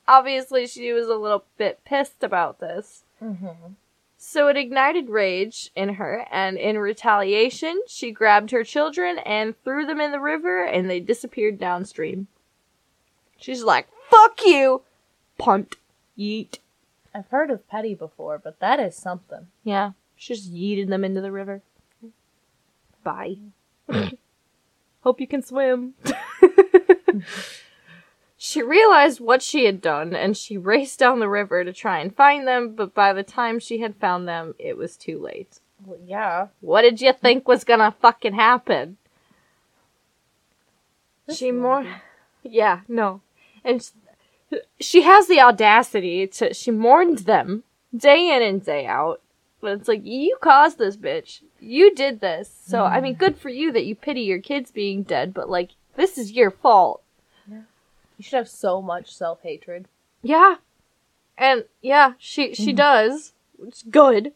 Obviously, 0.07 0.67
she 0.67 0.91
was 0.91 1.07
a 1.07 1.15
little 1.15 1.45
bit 1.57 1.79
pissed 1.85 2.23
about 2.23 2.59
this. 2.59 3.03
mm-hmm. 3.21 3.73
So 4.17 4.47
it 4.47 4.55
ignited 4.55 5.09
rage 5.09 5.69
in 5.75 5.95
her, 5.95 6.25
and 6.31 6.57
in 6.57 6.77
retaliation, 6.77 7.81
she 7.87 8.11
grabbed 8.11 8.51
her 8.51 8.63
children 8.63 9.17
and 9.19 9.53
threw 9.63 9.85
them 9.85 9.99
in 9.99 10.11
the 10.13 10.19
river, 10.19 10.63
and 10.63 10.89
they 10.89 11.01
disappeared 11.01 11.59
downstream. 11.59 12.27
She's 13.43 13.61
like, 13.61 13.89
fuck 14.09 14.39
you! 14.45 14.83
Punt. 15.37 15.75
Yeet. 16.17 16.59
I've 17.13 17.27
heard 17.27 17.51
of 17.51 17.67
petty 17.67 17.93
before, 17.93 18.39
but 18.41 18.61
that 18.61 18.79
is 18.79 18.95
something. 18.95 19.47
Yeah, 19.65 19.91
she 20.15 20.33
just 20.33 20.53
yeeted 20.53 20.87
them 20.87 21.03
into 21.03 21.19
the 21.19 21.29
river. 21.29 21.61
Bye. 23.03 23.35
Hope 25.01 25.19
you 25.19 25.27
can 25.27 25.41
swim. 25.41 25.95
she 28.37 28.63
realized 28.63 29.19
what 29.19 29.41
she 29.41 29.65
had 29.65 29.81
done, 29.81 30.15
and 30.15 30.37
she 30.37 30.57
raced 30.57 30.99
down 30.99 31.19
the 31.19 31.27
river 31.27 31.65
to 31.65 31.73
try 31.73 31.99
and 31.99 32.15
find 32.15 32.47
them, 32.47 32.73
but 32.75 32.93
by 32.93 33.11
the 33.11 33.23
time 33.23 33.59
she 33.59 33.79
had 33.79 33.97
found 33.97 34.25
them, 34.25 34.55
it 34.57 34.77
was 34.77 34.95
too 34.95 35.19
late. 35.19 35.59
Well, 35.85 35.99
yeah. 36.05 36.47
What 36.61 36.83
did 36.83 37.01
you 37.01 37.11
think 37.11 37.45
was 37.45 37.65
gonna 37.65 37.93
fucking 37.99 38.35
happen? 38.35 38.95
she 41.29 41.51
more, 41.51 41.85
yeah, 42.41 42.81
no, 42.87 43.19
and 43.63 43.89
she 44.79 45.01
has 45.03 45.27
the 45.27 45.41
audacity 45.41 46.27
to. 46.27 46.53
She 46.53 46.71
mourned 46.71 47.19
them 47.19 47.63
day 47.95 48.35
in 48.35 48.41
and 48.41 48.63
day 48.63 48.85
out, 48.85 49.21
but 49.61 49.73
it's 49.73 49.87
like 49.87 50.05
you 50.05 50.37
caused 50.41 50.77
this, 50.77 50.97
bitch. 50.97 51.41
You 51.59 51.93
did 51.95 52.19
this, 52.19 52.53
so 52.65 52.83
I 52.83 53.01
mean, 53.01 53.15
good 53.15 53.37
for 53.37 53.49
you 53.49 53.71
that 53.71 53.85
you 53.85 53.95
pity 53.95 54.21
your 54.21 54.39
kids 54.39 54.71
being 54.71 55.03
dead, 55.03 55.33
but 55.33 55.49
like 55.49 55.71
this 55.95 56.17
is 56.17 56.31
your 56.31 56.51
fault. 56.51 57.03
Yeah. 57.49 57.61
You 58.17 58.23
should 58.23 58.37
have 58.37 58.49
so 58.49 58.81
much 58.81 59.15
self 59.15 59.41
hatred. 59.41 59.87
Yeah. 60.21 60.55
And 61.37 61.65
yeah, 61.81 62.13
she 62.17 62.53
she 62.53 62.67
mm-hmm. 62.67 62.77
does. 62.77 63.33
It's 63.65 63.83
good. 63.83 64.33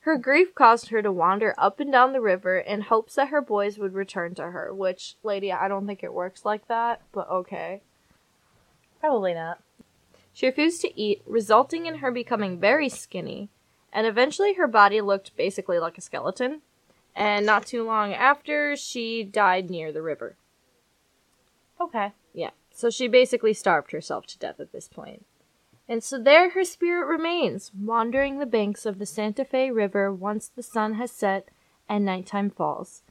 Her 0.00 0.16
grief 0.16 0.54
caused 0.54 0.88
her 0.88 1.02
to 1.02 1.12
wander 1.12 1.54
up 1.58 1.80
and 1.80 1.92
down 1.92 2.12
the 2.12 2.20
river 2.20 2.58
in 2.58 2.82
hopes 2.82 3.16
that 3.16 3.28
her 3.28 3.42
boys 3.42 3.78
would 3.78 3.92
return 3.92 4.34
to 4.36 4.44
her, 4.44 4.72
which 4.72 5.16
lady, 5.22 5.52
I 5.52 5.68
don't 5.68 5.86
think 5.86 6.02
it 6.02 6.14
works 6.14 6.46
like 6.46 6.66
that, 6.68 7.02
but 7.12 7.28
okay. 7.28 7.82
Probably 9.00 9.34
not. 9.34 9.60
She 10.32 10.46
refused 10.46 10.80
to 10.82 11.00
eat, 11.00 11.22
resulting 11.26 11.86
in 11.86 11.96
her 11.96 12.10
becoming 12.10 12.60
very 12.60 12.88
skinny, 12.88 13.48
and 13.92 14.06
eventually 14.06 14.54
her 14.54 14.68
body 14.68 15.00
looked 15.00 15.36
basically 15.36 15.78
like 15.78 15.98
a 15.98 16.00
skeleton. 16.02 16.62
And 17.16 17.44
not 17.44 17.66
too 17.66 17.84
long 17.84 18.12
after, 18.12 18.76
she 18.76 19.24
died 19.24 19.70
near 19.70 19.90
the 19.90 20.02
river. 20.02 20.36
Okay. 21.80 22.12
Yeah. 22.32 22.50
So 22.70 22.90
she 22.90 23.08
basically 23.08 23.54
starved 23.54 23.90
herself 23.90 24.26
to 24.28 24.38
death 24.38 24.60
at 24.60 24.70
this 24.72 24.86
point. 24.86 25.24
And 25.88 26.04
so 26.04 26.18
there 26.18 26.50
her 26.50 26.64
spirit 26.64 27.06
remains, 27.06 27.72
wandering 27.74 28.38
the 28.38 28.46
banks 28.46 28.86
of 28.86 28.98
the 28.98 29.06
Santa 29.06 29.44
Fe 29.44 29.70
River 29.70 30.12
once 30.12 30.48
the 30.48 30.62
sun 30.62 30.94
has 30.94 31.10
set 31.10 31.48
and 31.88 32.04
nighttime 32.04 32.50
falls. 32.50 33.02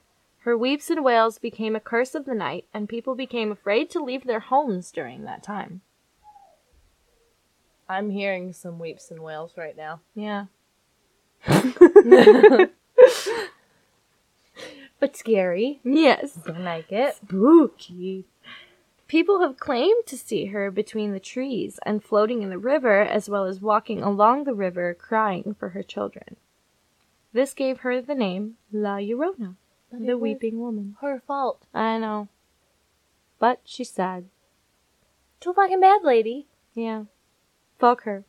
Her 0.47 0.57
weeps 0.57 0.89
and 0.89 1.03
wails 1.03 1.39
became 1.39 1.75
a 1.75 1.81
curse 1.81 2.15
of 2.15 2.23
the 2.23 2.33
night, 2.33 2.67
and 2.73 2.87
people 2.87 3.15
became 3.15 3.51
afraid 3.51 3.89
to 3.89 4.01
leave 4.01 4.23
their 4.23 4.39
homes 4.39 4.93
during 4.93 5.25
that 5.25 5.43
time. 5.43 5.81
I'm 7.89 8.11
hearing 8.11 8.53
some 8.53 8.79
weeps 8.79 9.11
and 9.11 9.21
wails 9.21 9.57
right 9.57 9.75
now. 9.75 9.99
Yeah. 10.15 10.45
But 15.01 15.17
scary. 15.17 15.81
Yes. 15.83 16.35
Don't 16.35 16.63
like 16.63 16.93
it. 16.93 17.15
Spooky. 17.15 18.23
People 19.09 19.41
have 19.41 19.59
claimed 19.59 20.05
to 20.05 20.17
see 20.17 20.45
her 20.45 20.71
between 20.71 21.11
the 21.11 21.19
trees 21.19 21.77
and 21.85 22.01
floating 22.01 22.41
in 22.41 22.49
the 22.49 22.57
river, 22.57 23.01
as 23.01 23.29
well 23.29 23.43
as 23.43 23.59
walking 23.59 24.01
along 24.01 24.45
the 24.45 24.53
river 24.55 24.93
crying 24.93 25.57
for 25.59 25.69
her 25.69 25.83
children. 25.83 26.37
This 27.33 27.53
gave 27.53 27.79
her 27.79 28.01
the 28.01 28.15
name 28.15 28.55
La 28.71 28.95
Llorona, 28.99 29.57
It 30.01 30.07
the 30.07 30.17
weeping 30.17 30.59
woman. 30.59 30.95
Her 31.01 31.21
fault. 31.25 31.65
I 31.73 31.97
know. 31.97 32.27
But 33.39 33.61
she's 33.65 33.89
sad. 33.89 34.25
Too 35.39 35.53
fucking 35.53 35.79
bad, 35.79 36.03
lady. 36.03 36.47
Yeah. 36.73 37.03
Fuck 37.79 38.03
her. 38.03 38.23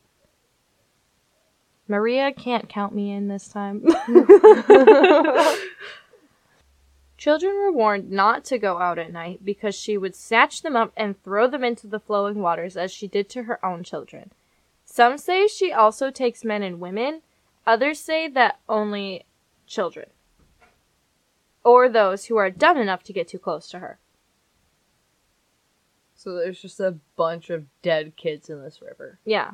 Maria 1.87 2.31
can't 2.31 2.69
count 2.69 2.93
me 2.93 3.11
in 3.11 3.27
this 3.27 3.47
time. 3.47 3.83
Children 7.17 7.55
were 7.55 7.71
warned 7.71 8.11
not 8.11 8.45
to 8.45 8.57
go 8.59 8.77
out 8.77 8.99
at 8.99 9.11
night 9.11 9.43
because 9.43 9.75
she 9.75 9.97
would 9.97 10.15
snatch 10.15 10.61
them 10.61 10.75
up 10.75 10.93
and 10.95 11.21
throw 11.21 11.47
them 11.47 11.63
into 11.63 11.87
the 11.87 11.99
flowing 11.99 12.39
waters 12.39 12.77
as 12.77 12.91
she 12.91 13.07
did 13.07 13.27
to 13.29 13.43
her 13.43 13.63
own 13.65 13.83
children. 13.83 14.31
Some 14.85 15.17
say 15.17 15.47
she 15.47 15.73
also 15.73 16.11
takes 16.11 16.45
men 16.45 16.63
and 16.63 16.79
women, 16.79 17.21
others 17.65 17.99
say 17.99 18.29
that 18.29 18.59
only 18.69 19.25
children. 19.67 20.07
Or 21.63 21.89
those 21.89 22.25
who 22.25 22.37
are 22.37 22.49
dumb 22.49 22.77
enough 22.77 23.03
to 23.03 23.13
get 23.13 23.27
too 23.27 23.39
close 23.39 23.69
to 23.69 23.79
her. 23.79 23.99
So 26.15 26.33
there's 26.33 26.61
just 26.61 26.79
a 26.79 26.97
bunch 27.15 27.49
of 27.49 27.65
dead 27.81 28.15
kids 28.17 28.49
in 28.49 28.61
this 28.61 28.81
river. 28.81 29.19
Yeah, 29.23 29.51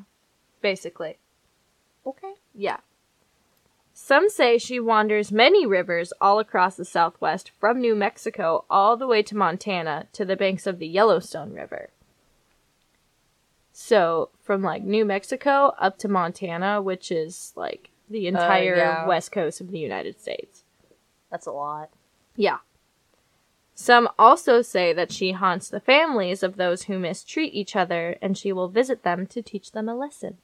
basically. 0.61 1.19
Okay. 2.05 2.33
Yeah. 2.53 2.77
Some 3.97 4.29
say 4.29 4.57
she 4.57 4.79
wanders 4.79 5.31
many 5.31 5.65
rivers 5.65 6.11
all 6.19 6.39
across 6.39 6.75
the 6.75 6.83
Southwest 6.83 7.49
from 7.57 7.79
New 7.79 7.95
Mexico 7.95 8.65
all 8.69 8.97
the 8.97 9.07
way 9.07 9.23
to 9.23 9.37
Montana 9.37 10.07
to 10.11 10.25
the 10.25 10.35
banks 10.35 10.67
of 10.67 10.79
the 10.79 10.87
Yellowstone 10.87 11.53
River. 11.53 11.91
So, 13.71 14.31
from 14.41 14.61
like 14.61 14.83
New 14.83 15.05
Mexico 15.05 15.73
up 15.79 15.97
to 15.99 16.09
Montana, 16.09 16.81
which 16.81 17.09
is 17.09 17.53
like 17.55 17.91
the 18.09 18.25
uh, 18.25 18.31
entire 18.31 18.75
yeah. 18.75 19.07
west 19.07 19.31
coast 19.31 19.61
of 19.61 19.71
the 19.71 19.79
United 19.79 20.19
States. 20.19 20.64
That's 21.29 21.47
a 21.47 21.51
lot. 21.51 21.89
Yeah. 22.35 22.57
Some 23.73 24.07
also 24.17 24.61
say 24.61 24.93
that 24.93 25.11
she 25.11 25.33
haunts 25.33 25.69
the 25.69 25.81
families 25.81 26.43
of 26.43 26.55
those 26.55 26.83
who 26.83 26.97
mistreat 26.97 27.53
each 27.53 27.75
other 27.75 28.17
and 28.21 28.37
she 28.37 28.53
will 28.53 28.69
visit 28.69 29.03
them 29.03 29.27
to 29.27 29.41
teach 29.41 29.73
them 29.73 29.89
a 29.89 29.95
lesson. 29.95 30.37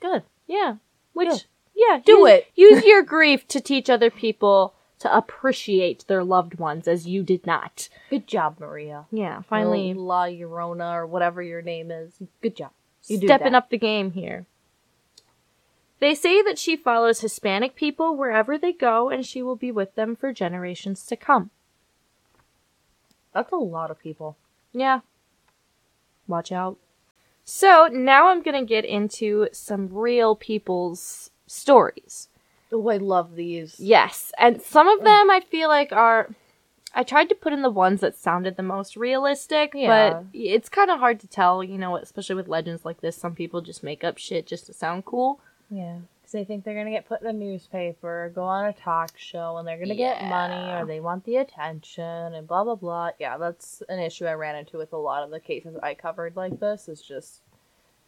Good. 0.00 0.24
Yeah. 0.46 0.76
Which, 1.12 1.28
Good. 1.28 1.44
yeah, 1.74 2.00
Do 2.04 2.18
use- 2.18 2.28
it. 2.30 2.46
use 2.56 2.84
your 2.84 3.02
grief 3.02 3.46
to 3.48 3.60
teach 3.60 3.88
other 3.88 4.10
people 4.10 4.74
to 4.98 5.14
appreciate 5.14 6.06
their 6.08 6.24
loved 6.24 6.58
ones 6.58 6.88
as 6.88 7.06
you 7.06 7.22
did 7.22 7.46
not. 7.46 7.88
Good 8.10 8.26
job, 8.26 8.58
Maria. 8.58 9.06
Yeah, 9.12 9.42
finally 9.42 9.94
La 9.94 10.24
Llorona 10.24 10.94
or 10.94 11.06
whatever 11.06 11.42
your 11.42 11.62
name 11.62 11.90
is. 11.90 12.14
Good 12.42 12.56
job. 12.56 12.70
You 13.06 13.20
do 13.20 13.26
stepping 13.26 13.54
up 13.54 13.70
the 13.70 13.78
game 13.78 14.10
here. 14.10 14.46
They 15.98 16.14
say 16.14 16.42
that 16.42 16.58
she 16.58 16.76
follows 16.76 17.20
Hispanic 17.20 17.74
people 17.74 18.16
wherever 18.16 18.58
they 18.58 18.72
go 18.72 19.08
and 19.08 19.24
she 19.24 19.42
will 19.42 19.56
be 19.56 19.72
with 19.72 19.94
them 19.94 20.14
for 20.14 20.32
generations 20.32 21.06
to 21.06 21.16
come. 21.16 21.50
That's 23.32 23.52
a 23.52 23.56
lot 23.56 23.90
of 23.90 23.98
people. 23.98 24.36
Yeah. 24.72 25.00
watch 26.26 26.52
out. 26.52 26.76
So 27.44 27.88
now 27.90 28.28
I'm 28.28 28.42
gonna 28.42 28.64
get 28.64 28.84
into 28.84 29.48
some 29.52 29.88
real 29.92 30.34
people's 30.34 31.30
stories. 31.46 32.28
Oh, 32.72 32.88
I 32.88 32.96
love 32.96 33.36
these. 33.36 33.78
Yes, 33.78 34.32
and 34.38 34.60
some 34.60 34.88
of 34.88 34.98
oh. 35.00 35.04
them 35.04 35.30
I 35.30 35.40
feel 35.40 35.68
like 35.68 35.92
are. 35.92 36.28
I 36.92 37.02
tried 37.02 37.28
to 37.28 37.34
put 37.34 37.52
in 37.52 37.60
the 37.60 37.70
ones 37.70 38.00
that 38.00 38.16
sounded 38.16 38.56
the 38.56 38.62
most 38.62 38.96
realistic, 38.96 39.72
Yeah. 39.74 40.14
but 40.14 40.24
it's 40.32 40.70
kind 40.70 40.90
of 40.90 40.98
hard 40.98 41.20
to 41.20 41.26
tell, 41.28 41.62
you 41.62 41.76
know, 41.76 41.96
especially 41.96 42.36
with 42.36 42.48
legends 42.48 42.86
like 42.86 43.02
this. 43.02 43.16
Some 43.16 43.34
people 43.34 43.60
just 43.60 43.82
make 43.82 44.02
up 44.02 44.16
shit 44.18 44.46
just 44.46 44.66
to 44.66 44.72
sound 44.72 45.04
cool. 45.04 45.38
Yeah, 45.70 45.96
because 46.20 46.32
they 46.32 46.44
think 46.44 46.64
they're 46.64 46.74
gonna 46.76 46.90
get 46.90 47.06
put 47.08 47.20
in 47.22 47.26
a 47.26 47.32
newspaper, 47.32 48.30
go 48.34 48.42
on 48.44 48.66
a 48.66 48.72
talk 48.72 49.16
show, 49.16 49.56
and 49.56 49.66
they're 49.66 49.78
gonna 49.78 49.94
get 49.96 50.24
money, 50.24 50.72
or 50.72 50.86
they 50.86 51.00
want 51.00 51.24
the 51.24 51.36
attention, 51.36 52.04
and 52.34 52.46
blah 52.46 52.64
blah 52.64 52.74
blah. 52.76 53.10
Yeah, 53.18 53.36
that's 53.38 53.82
an 53.88 53.98
issue 53.98 54.26
I 54.26 54.34
ran 54.34 54.56
into 54.56 54.78
with 54.78 54.92
a 54.92 54.96
lot 54.96 55.22
of 55.24 55.30
the 55.30 55.40
cases 55.40 55.76
I 55.82 55.94
covered 55.94 56.36
like 56.36 56.60
this. 56.60 56.88
Is 56.88 57.02
just 57.02 57.40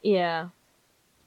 Yeah. 0.02 0.48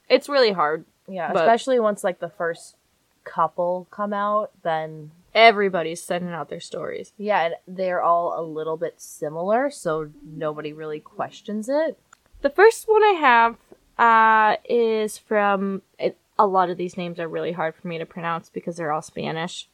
It's 0.08 0.28
really 0.28 0.52
hard. 0.52 0.84
yeah, 1.06 1.32
But- 1.32 1.42
especially 1.42 1.78
once 1.80 2.02
like 2.04 2.18
the 2.18 2.28
first 2.28 2.76
couple 3.24 3.86
come 3.90 4.12
out, 4.12 4.50
then 4.62 5.10
Everybody's 5.34 6.02
sending 6.02 6.32
out 6.32 6.48
their 6.50 6.60
stories. 6.60 7.12
yeah, 7.16 7.40
and 7.42 7.54
they're 7.66 8.02
all 8.02 8.38
a 8.38 8.42
little 8.42 8.76
bit 8.76 9.00
similar, 9.00 9.70
so 9.70 10.10
nobody 10.22 10.72
really 10.72 11.00
questions 11.00 11.68
it. 11.68 11.98
The 12.42 12.50
first 12.50 12.86
one 12.88 13.02
I 13.02 13.12
have 13.18 13.56
uh, 13.98 14.56
is 14.68 15.16
from. 15.18 15.82
It, 15.98 16.16
a 16.38 16.46
lot 16.46 16.70
of 16.70 16.76
these 16.76 16.96
names 16.96 17.20
are 17.20 17.28
really 17.28 17.52
hard 17.52 17.74
for 17.74 17.88
me 17.88 17.98
to 17.98 18.06
pronounce 18.06 18.48
because 18.48 18.76
they're 18.76 18.92
all 18.92 19.02
Spanish. 19.02 19.68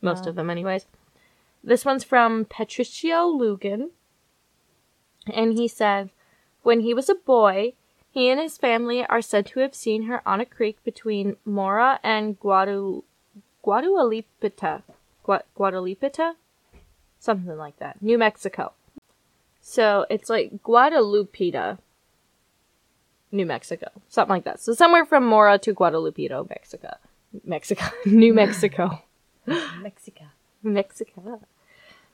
Most 0.00 0.20
uh-huh. 0.20 0.30
of 0.30 0.34
them, 0.36 0.50
anyways. 0.50 0.86
This 1.64 1.84
one's 1.84 2.04
from 2.04 2.44
Patricio 2.44 3.30
Lugan. 3.32 3.90
And 5.32 5.52
he 5.52 5.68
said, 5.68 6.10
When 6.62 6.80
he 6.80 6.92
was 6.92 7.08
a 7.08 7.14
boy, 7.14 7.74
he 8.10 8.28
and 8.28 8.40
his 8.40 8.58
family 8.58 9.06
are 9.06 9.22
said 9.22 9.46
to 9.46 9.60
have 9.60 9.74
seen 9.74 10.04
her 10.04 10.26
on 10.26 10.40
a 10.40 10.46
creek 10.46 10.82
between 10.84 11.36
Mora 11.44 12.00
and 12.02 12.38
Guadu- 12.38 13.04
Guadalupe. 13.62 14.24
Gua- 15.24 15.44
Guadalupe? 15.54 16.10
Something 17.18 17.56
like 17.56 17.78
that. 17.78 18.02
New 18.02 18.18
Mexico. 18.18 18.72
So 19.60 20.04
it's 20.10 20.28
like 20.28 20.62
Guadalupita, 20.64 21.78
New 23.32 23.46
Mexico. 23.46 23.88
Something 24.08 24.30
like 24.30 24.44
that. 24.44 24.60
So 24.60 24.74
somewhere 24.74 25.04
from 25.04 25.26
Mora 25.26 25.58
to 25.58 25.74
Guadalupito, 25.74 26.48
Mexico. 26.48 26.90
Mexico. 27.44 27.84
New 28.06 28.34
Mexico. 28.34 29.02
Mexico. 29.46 30.24
Mexico. 30.62 31.40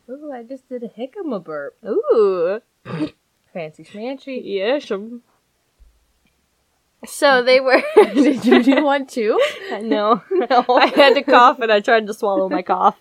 Ooh, 0.09 0.33
I 0.33 0.43
just 0.43 0.69
did 0.69 0.83
a 0.83 0.89
hickama 0.89 1.43
burp. 1.43 1.77
Ooh. 1.85 2.63
Fancy 3.53 3.85
schmancy. 3.85 4.41
Yeah, 4.43 4.79
um. 4.95 5.23
So 7.07 7.43
they 7.43 7.61
were. 7.61 7.83
Did 7.97 8.45
you 8.45 8.63
do 8.63 8.85
one 8.85 9.07
too? 9.07 9.41
No, 9.83 10.23
no. 10.31 10.65
I 10.69 10.87
had 10.87 11.15
to 11.15 11.23
cough 11.23 11.61
and 11.61 11.71
I 11.71 11.81
tried 11.81 12.07
to 12.09 12.15
swallow 12.15 12.49
my 12.49 12.63
cough. 12.63 12.97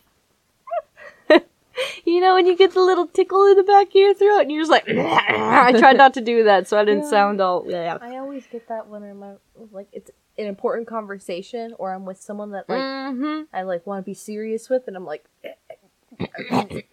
you 2.05 2.19
know 2.21 2.33
when 2.35 2.45
you 2.47 2.55
get 2.57 2.73
the 2.73 2.81
little 2.81 3.07
tickle 3.07 3.45
in 3.47 3.55
the 3.57 3.63
back 3.63 3.87
of 3.87 3.95
your 3.95 4.13
throat 4.13 4.39
and 4.41 4.51
you're 4.51 4.61
just 4.61 4.71
like, 4.71 4.85
I 4.89 5.73
tried 5.77 5.97
not 5.97 6.13
to 6.15 6.21
do 6.21 6.43
that 6.45 6.67
so 6.67 6.77
I 6.77 6.85
didn't 6.85 7.03
Yeah. 7.03 7.09
sound 7.09 7.41
all. 7.41 7.63
Yeah. 7.67 7.97
I 8.01 8.17
always 8.17 8.45
get 8.47 8.67
that 8.69 8.87
when 8.87 9.03
I'm 9.03 9.21
uh, 9.23 9.33
like 9.71 9.87
it's 9.91 10.09
an 10.37 10.45
important 10.45 10.87
conversation 10.87 11.73
or 11.79 11.93
I'm 11.93 12.05
with 12.05 12.19
someone 12.21 12.51
that 12.51 12.67
like 12.69 12.77
Mm-hmm. 12.79 13.43
I 13.55 13.63
like 13.63 13.85
want 13.87 14.03
to 14.03 14.09
be 14.09 14.13
serious 14.13 14.69
with, 14.69 14.87
and 14.87 14.95
I'm 14.97 15.05
like, 15.05 15.25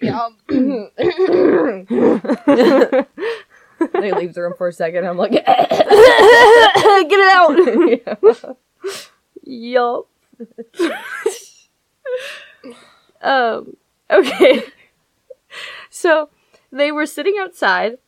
yeah. 0.00 0.28
I 3.94 4.10
leave 4.16 4.34
the 4.34 4.42
room 4.42 4.54
for 4.56 4.68
a 4.68 4.72
second. 4.72 5.04
I'm 5.06 5.16
like, 5.16 5.32
Get 5.32 5.44
it 7.10 8.34
out. 8.44 8.56
Yup. 9.42 10.06
um. 13.22 13.76
Okay. 14.10 14.62
so 15.90 16.28
they 16.70 16.90
were 16.90 17.06
sitting 17.06 17.36
outside, 17.38 17.98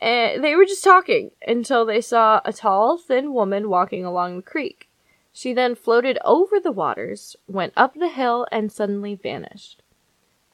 and 0.00 0.42
they 0.42 0.54
were 0.54 0.64
just 0.64 0.84
talking 0.84 1.30
until 1.46 1.84
they 1.84 2.00
saw 2.00 2.40
a 2.44 2.52
tall, 2.52 2.98
thin 2.98 3.32
woman 3.32 3.68
walking 3.68 4.04
along 4.04 4.36
the 4.36 4.42
creek. 4.42 4.88
She 5.32 5.52
then 5.52 5.74
floated 5.74 6.18
over 6.24 6.58
the 6.58 6.72
waters, 6.72 7.36
went 7.46 7.72
up 7.76 7.94
the 7.94 8.08
hill, 8.08 8.46
and 8.50 8.72
suddenly 8.72 9.14
vanished. 9.14 9.82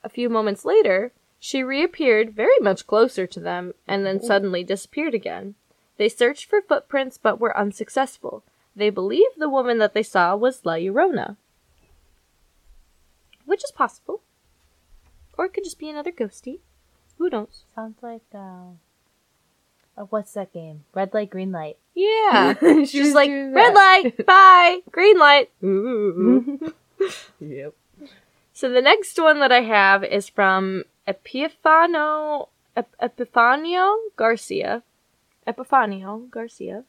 A 0.04 0.08
few 0.08 0.28
moments 0.28 0.64
later, 0.64 1.12
she 1.38 1.62
reappeared 1.62 2.34
very 2.34 2.58
much 2.60 2.86
closer 2.86 3.26
to 3.26 3.40
them 3.40 3.72
and 3.86 4.04
then 4.04 4.22
suddenly 4.22 4.64
disappeared 4.64 5.14
again. 5.14 5.54
They 5.96 6.08
searched 6.08 6.48
for 6.48 6.60
footprints 6.60 7.18
but 7.18 7.40
were 7.40 7.56
unsuccessful. 7.56 8.42
They 8.74 8.90
believe 8.90 9.30
the 9.36 9.48
woman 9.48 9.78
that 9.78 9.94
they 9.94 10.02
saw 10.02 10.36
was 10.36 10.64
La 10.64 10.74
Llorona. 10.74 11.36
Which 13.44 13.64
is 13.64 13.72
possible. 13.72 14.20
Or 15.36 15.46
it 15.46 15.52
could 15.54 15.64
just 15.64 15.78
be 15.78 15.88
another 15.88 16.12
ghosty. 16.12 16.60
Who 17.18 17.28
knows? 17.30 17.64
sounds 17.74 18.02
like 18.02 18.22
uh, 18.34 18.76
uh, 19.96 20.04
what's 20.10 20.32
that 20.34 20.52
game? 20.52 20.84
Red 20.94 21.14
light, 21.14 21.30
green 21.30 21.52
light. 21.52 21.78
Yeah. 21.94 22.54
She's 22.60 22.90
She's 22.90 23.14
like, 23.14 23.30
red 23.30 23.74
light, 23.74 24.26
bye, 24.26 24.80
green 24.90 25.18
light. 25.18 25.50
Ooh. 25.64 26.72
Yep. 27.40 27.74
So 28.54 28.70
the 28.70 28.80
next 28.80 29.20
one 29.20 29.38
that 29.40 29.52
I 29.52 29.60
have 29.60 30.02
is 30.02 30.30
from 30.30 30.84
Epifano 31.06 32.48
Ep- 32.74 32.96
Epifanio 33.02 33.96
Garcia. 34.16 34.82
Epifanio 35.46 36.30
Garcia. 36.30 36.84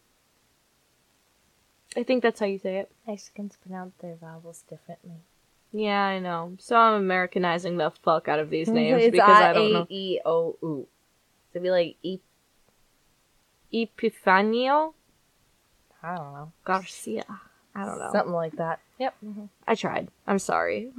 I 1.98 2.04
think 2.04 2.24
that's 2.24 2.40
how 2.40 2.46
you 2.46 2.58
say 2.58 2.78
it. 2.78 2.92
Mexicans 3.06 3.58
pronounce 3.62 3.96
their 4.00 4.16
vowels 4.16 4.64
differently. 4.70 5.24
Yeah, 5.72 6.02
I 6.02 6.20
know. 6.20 6.56
So 6.60 6.76
I'm 6.76 7.02
Americanizing 7.02 7.78
the 7.78 7.92
fuck 8.04 8.28
out 8.28 8.40
of 8.40 8.50
these 8.50 8.68
names 8.80 9.04
it's 9.04 9.12
because 9.12 9.30
I 9.30 9.54
don't 9.54 9.74
know. 9.74 9.82
I 9.90 9.94
E 9.94 10.20
O 10.26 10.58
U. 10.62 10.88
So 11.52 11.60
it'd 11.60 11.64
be 11.64 11.72
like 11.72 11.96
e. 12.04 12.20
Epifanio 13.74 14.94
I 16.02 16.16
don't 16.16 16.34
know. 16.34 16.52
Garcia. 16.64 17.26
I 17.76 17.86
don't 17.86 18.00
know. 18.00 18.10
Something 18.12 18.34
like 18.34 18.56
that. 18.58 18.80
Yep. 19.00 19.16
Mm-hmm. 19.26 19.46
I 19.68 19.76
tried. 19.76 20.10
I'm 20.26 20.40
sorry. 20.40 20.92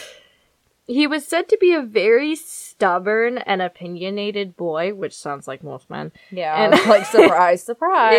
he 0.86 1.06
was 1.06 1.26
said 1.26 1.48
to 1.48 1.58
be 1.60 1.74
a 1.74 1.82
very 1.82 2.36
stubborn 2.36 3.38
and 3.38 3.60
opinionated 3.60 4.56
boy, 4.56 4.94
which 4.94 5.16
sounds 5.16 5.48
like 5.48 5.62
most 5.64 5.90
men. 5.90 6.12
Yeah. 6.30 6.54
And- 6.64 6.88
like 6.88 7.06
surprise, 7.10 7.62
surprise. 7.62 8.14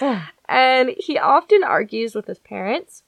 Yeah. 0.00 0.26
And 0.48 0.94
he 0.98 1.16
often 1.18 1.62
argues 1.62 2.14
with 2.14 2.26
his 2.26 2.38
parents. 2.38 3.02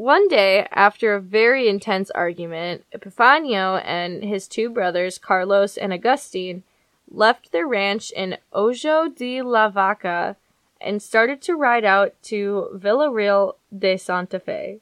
One 0.00 0.28
day, 0.28 0.66
after 0.70 1.14
a 1.14 1.20
very 1.20 1.68
intense 1.68 2.10
argument, 2.12 2.86
Epifanio 2.96 3.82
and 3.84 4.24
his 4.24 4.48
two 4.48 4.70
brothers, 4.70 5.18
Carlos 5.18 5.76
and 5.76 5.92
Agustin, 5.92 6.62
left 7.10 7.52
their 7.52 7.66
ranch 7.66 8.10
in 8.12 8.38
Ojo 8.50 9.10
de 9.10 9.42
la 9.42 9.68
Vaca 9.68 10.36
and 10.80 11.02
started 11.02 11.42
to 11.42 11.54
ride 11.54 11.84
out 11.84 12.14
to 12.22 12.68
Villarreal 12.74 13.56
de 13.78 13.98
Santa 13.98 14.40
Fe. 14.40 14.78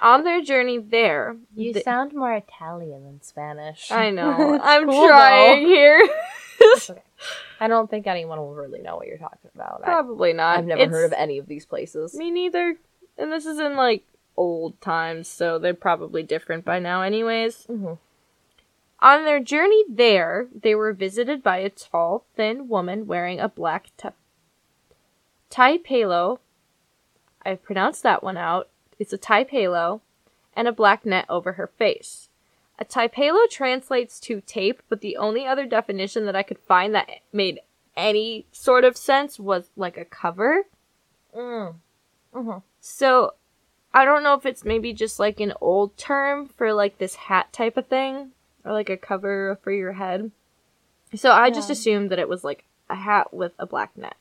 On 0.00 0.24
their 0.24 0.40
journey 0.40 0.78
there, 0.78 1.36
You 1.54 1.74
th- 1.74 1.84
sound 1.84 2.14
more 2.14 2.32
Italian 2.32 3.04
than 3.04 3.20
Spanish. 3.20 3.90
I 3.92 4.08
know. 4.08 4.58
I'm 4.62 4.88
cool, 4.88 5.08
trying 5.08 5.62
though. 5.64 5.68
here. 5.68 6.08
I 7.60 7.68
don't 7.68 7.90
think 7.90 8.06
anyone 8.06 8.38
will 8.38 8.54
really 8.54 8.80
know 8.80 8.96
what 8.96 9.08
you're 9.08 9.18
talking 9.18 9.50
about. 9.54 9.82
I, 9.82 9.84
Probably 9.84 10.32
not. 10.32 10.58
I've 10.58 10.64
never 10.64 10.80
It's- 10.80 10.90
heard 10.96 11.04
of 11.04 11.12
any 11.12 11.36
of 11.36 11.46
these 11.48 11.66
places. 11.66 12.14
Me 12.14 12.30
neither. 12.30 12.76
And 13.18 13.30
this 13.30 13.44
is 13.44 13.58
in 13.58 13.76
like 13.76 14.04
old 14.36 14.80
times, 14.80 15.28
so 15.28 15.58
they're 15.58 15.74
probably 15.74 16.22
different 16.22 16.64
by 16.64 16.78
now, 16.78 17.02
anyways. 17.02 17.66
Mhm. 17.66 17.98
On 19.00 19.24
their 19.24 19.40
journey 19.40 19.84
there, 19.88 20.48
they 20.54 20.74
were 20.74 20.92
visited 20.92 21.42
by 21.42 21.58
a 21.58 21.70
tall, 21.70 22.24
thin 22.36 22.68
woman 22.68 23.06
wearing 23.06 23.40
a 23.40 23.48
black 23.48 23.88
t- 23.96 24.08
tie 25.50 25.78
palo. 25.78 26.40
I've 27.44 27.62
pronounced 27.62 28.02
that 28.04 28.22
one 28.22 28.36
out. 28.36 28.68
It's 28.98 29.12
a 29.12 29.18
tie 29.18 29.44
palo, 29.44 30.00
and 30.54 30.68
a 30.68 30.72
black 30.72 31.04
net 31.04 31.26
over 31.28 31.54
her 31.54 31.66
face. 31.66 32.28
A 32.78 32.84
tie 32.84 33.08
palo 33.08 33.46
translates 33.50 34.20
to 34.20 34.40
tape, 34.40 34.82
but 34.88 35.00
the 35.00 35.16
only 35.16 35.46
other 35.46 35.66
definition 35.66 36.24
that 36.26 36.36
I 36.36 36.42
could 36.42 36.58
find 36.58 36.94
that 36.94 37.10
made 37.32 37.60
any 37.96 38.46
sort 38.52 38.84
of 38.84 38.96
sense 38.96 39.38
was 39.38 39.70
like 39.76 39.96
a 39.96 40.04
cover. 40.04 40.64
Mm. 41.34 41.74
So 42.80 43.34
I 43.94 44.04
don't 44.04 44.22
know 44.22 44.34
if 44.34 44.46
it's 44.46 44.64
maybe 44.64 44.92
just 44.92 45.18
like 45.18 45.40
an 45.40 45.52
old 45.60 45.96
term 45.96 46.48
for 46.48 46.72
like 46.72 46.98
this 46.98 47.14
hat 47.14 47.52
type 47.52 47.76
of 47.76 47.86
thing 47.86 48.30
or 48.64 48.72
like 48.72 48.88
a 48.88 48.96
cover 48.96 49.58
for 49.62 49.72
your 49.72 49.92
head. 49.92 50.30
So 51.14 51.30
I 51.30 51.50
just 51.50 51.68
assumed 51.68 52.10
that 52.10 52.18
it 52.18 52.28
was 52.28 52.42
like 52.42 52.64
a 52.88 52.94
hat 52.94 53.34
with 53.34 53.52
a 53.58 53.66
black 53.66 53.96
net 53.96 54.16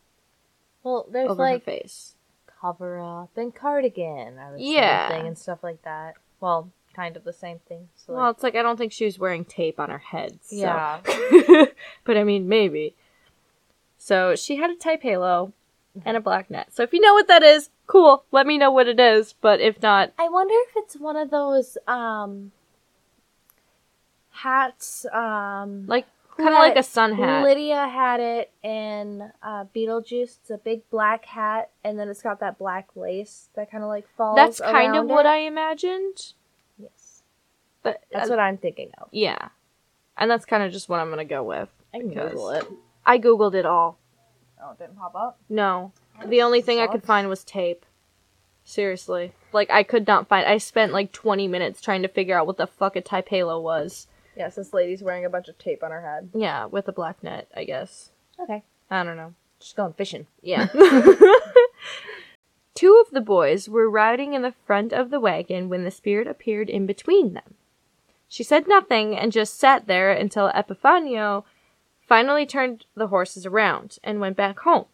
Well, 0.84 1.08
there's 1.10 1.30
over 1.30 1.44
like 1.44 1.66
her 1.66 1.72
face. 1.72 2.16
cover 2.60 3.00
up 3.00 3.30
and 3.38 3.56
cardigan 3.56 4.36
the 4.36 4.56
Yeah. 4.58 5.10
thing 5.10 5.28
and 5.28 5.38
stuff 5.38 5.64
like 5.64 5.82
that. 5.84 6.16
Well, 6.42 6.70
kind 6.94 7.16
of 7.16 7.24
the 7.24 7.34
same 7.34 7.60
thing. 7.60 7.88
So 7.96 8.14
Well, 8.14 8.28
like, 8.28 8.36
it's 8.36 8.44
like 8.44 8.56
I 8.56 8.62
don't 8.62 8.78
think 8.78 8.92
she 8.92 9.06
was 9.06 9.18
wearing 9.18 9.46
tape 9.46 9.80
on 9.80 9.90
her 9.90 10.00
head. 10.00 10.40
So. 10.44 10.56
yeah. 10.56 11.00
but 12.04 12.18
I 12.18 12.24
mean, 12.24 12.50
maybe. 12.50 12.96
So 13.98 14.36
she 14.36 14.58
had 14.58 14.70
a 14.70 14.76
type 14.76 15.04
halo 15.04 15.54
mm-hmm. 15.98 16.08
and 16.08 16.18
a 16.18 16.22
black 16.22 16.50
net. 16.50 16.74
So 16.74 16.84
if 16.84 16.92
you 16.92 17.00
know 17.00 17.14
what 17.14 17.28
that 17.28 17.44
is, 17.44 17.70
cool. 17.92 18.24
Let 18.32 18.48
me 18.48 18.58
know 18.58 18.72
what 18.72 18.88
it 18.88 19.00
is. 19.00 19.34
But 19.34 19.60
if 19.60 19.82
not, 19.82 20.14
I 20.18 20.30
wonder 20.30 20.54
if 20.70 20.74
it's 20.78 20.96
one 20.96 21.16
of 21.18 21.30
those 21.30 21.78
um 21.88 22.52
hats. 24.32 25.06
Um, 25.12 25.86
like 25.88 26.06
kind 26.38 26.50
of 26.50 26.60
like 26.60 26.78
a 26.78 26.84
sun 26.84 27.14
hat. 27.16 27.44
Lydia 27.44 27.88
had 27.88 28.20
it 28.20 28.52
in 28.64 29.32
uh, 29.44 29.66
Beetlejuice. 29.76 30.38
It's 30.42 30.50
a 30.50 30.58
big 30.58 30.90
black 30.90 31.26
hat, 31.26 31.70
and 31.84 32.00
then 32.00 32.10
it's 32.10 32.22
got 32.22 32.40
that 32.40 32.58
black 32.58 32.90
lace 32.96 33.50
that 33.56 33.70
kind 33.72 33.84
of 33.84 33.90
like 33.90 34.08
falls. 34.16 34.36
That's 34.36 34.60
kind 34.60 34.96
of 34.96 35.06
what 35.06 35.26
it. 35.26 35.30
I 35.30 35.38
imagined. 35.40 36.34
Yes, 36.78 37.22
But 37.84 38.02
that's 38.12 38.30
uh, 38.30 38.34
what 38.34 38.40
I'm 38.40 38.58
thinking 38.58 38.92
of. 38.98 39.10
yeah, 39.12 39.50
and 40.18 40.32
that's 40.32 40.46
kind 40.46 40.64
of 40.64 40.72
just 40.72 40.90
what 40.90 41.00
I'm 41.00 41.10
gonna 41.10 41.26
go 41.26 41.44
with. 41.44 41.70
I 41.94 42.00
can 42.00 42.14
Google 42.14 42.50
it. 42.52 42.66
I 43.06 43.18
googled 43.20 43.54
it 43.56 43.66
all. 43.66 43.98
Oh, 44.64 44.72
it 44.72 44.80
didn't 44.80 44.98
pop 44.98 45.16
up. 45.16 45.40
No, 45.50 45.92
the 46.28 46.42
only 46.42 46.62
thing 46.62 46.80
I 46.80 46.88
could 46.88 47.04
find 47.04 47.30
was 47.30 47.44
tape. 47.44 47.86
Seriously, 48.64 49.34
like 49.54 49.70
I 49.72 49.84
could 49.84 50.08
not 50.08 50.28
find. 50.28 50.48
I 50.48 50.58
spent 50.58 50.94
like 50.94 51.12
20 51.12 51.48
minutes 51.48 51.82
trying 51.82 52.02
to 52.04 52.08
figure 52.08 52.38
out 52.38 52.48
what 52.48 52.58
the 52.58 52.68
fuck 52.68 52.96
a 52.96 53.02
type 53.02 53.30
halo 53.30 53.60
was. 53.60 54.08
Yes, 54.36 54.56
this 54.56 54.74
lady's 54.74 55.04
wearing 55.04 55.26
a 55.26 55.30
bunch 55.30 55.48
of 55.48 55.58
tape 55.58 55.84
on 55.84 55.92
her 55.92 56.02
head. 56.02 56.30
Yeah, 56.34 56.66
with 56.66 56.88
a 56.88 56.94
black 56.94 57.24
net, 57.24 57.50
I 57.56 57.64
guess. 57.64 58.12
Okay, 58.40 58.64
I 58.90 59.04
don't 59.04 59.18
know. 59.18 59.34
just 59.60 59.76
going 59.76 59.94
fishing. 59.94 60.28
Yeah. 60.42 60.68
Two 62.74 63.04
of 63.06 63.12
the 63.12 63.22
boys 63.22 63.68
were 63.68 63.90
riding 63.90 64.34
in 64.34 64.42
the 64.42 64.54
front 64.66 64.94
of 64.94 65.10
the 65.10 65.20
wagon 65.20 65.70
when 65.70 65.84
the 65.84 65.92
spirit 65.92 66.28
appeared 66.28 66.70
in 66.70 66.86
between 66.86 67.34
them. 67.34 67.56
She 68.28 68.44
said 68.44 68.68
nothing 68.68 69.18
and 69.18 69.32
just 69.32 69.60
sat 69.60 69.88
there 69.88 70.12
until 70.12 70.52
Epifanio 70.52 71.44
finally 72.08 72.46
turned 72.46 72.86
the 72.96 73.08
horses 73.08 73.46
around 73.46 73.98
and 74.04 74.22
went 74.22 74.38
back 74.38 74.60
home. 74.60 74.86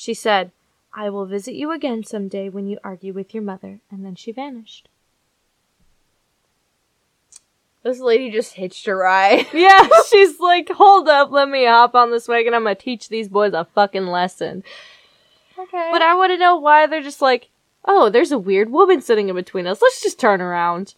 She 0.00 0.14
said, 0.14 0.52
I 0.94 1.10
will 1.10 1.26
visit 1.26 1.54
you 1.54 1.72
again 1.72 2.04
some 2.04 2.28
day 2.28 2.48
when 2.48 2.68
you 2.68 2.78
argue 2.84 3.12
with 3.12 3.34
your 3.34 3.42
mother, 3.42 3.80
and 3.90 4.04
then 4.06 4.14
she 4.14 4.30
vanished. 4.30 4.88
This 7.82 7.98
lady 7.98 8.30
just 8.30 8.54
hitched 8.54 8.86
a 8.86 8.94
ride. 8.94 9.46
Yeah, 9.52 9.88
she's 10.08 10.38
like, 10.38 10.68
hold 10.70 11.08
up, 11.08 11.32
let 11.32 11.48
me 11.48 11.64
hop 11.66 11.96
on 11.96 12.12
this 12.12 12.28
wagon, 12.28 12.54
I'm 12.54 12.62
gonna 12.62 12.76
teach 12.76 13.08
these 13.08 13.28
boys 13.28 13.54
a 13.54 13.64
fucking 13.74 14.06
lesson. 14.06 14.62
okay, 15.58 15.88
But 15.90 16.02
I 16.02 16.14
want 16.14 16.30
to 16.30 16.38
know 16.38 16.56
why 16.56 16.86
they're 16.86 17.02
just 17.02 17.20
like, 17.20 17.48
oh, 17.84 18.08
there's 18.08 18.30
a 18.30 18.38
weird 18.38 18.70
woman 18.70 19.00
sitting 19.02 19.28
in 19.28 19.34
between 19.34 19.66
us. 19.66 19.82
Let's 19.82 20.00
just 20.00 20.20
turn 20.20 20.40
around. 20.40 20.94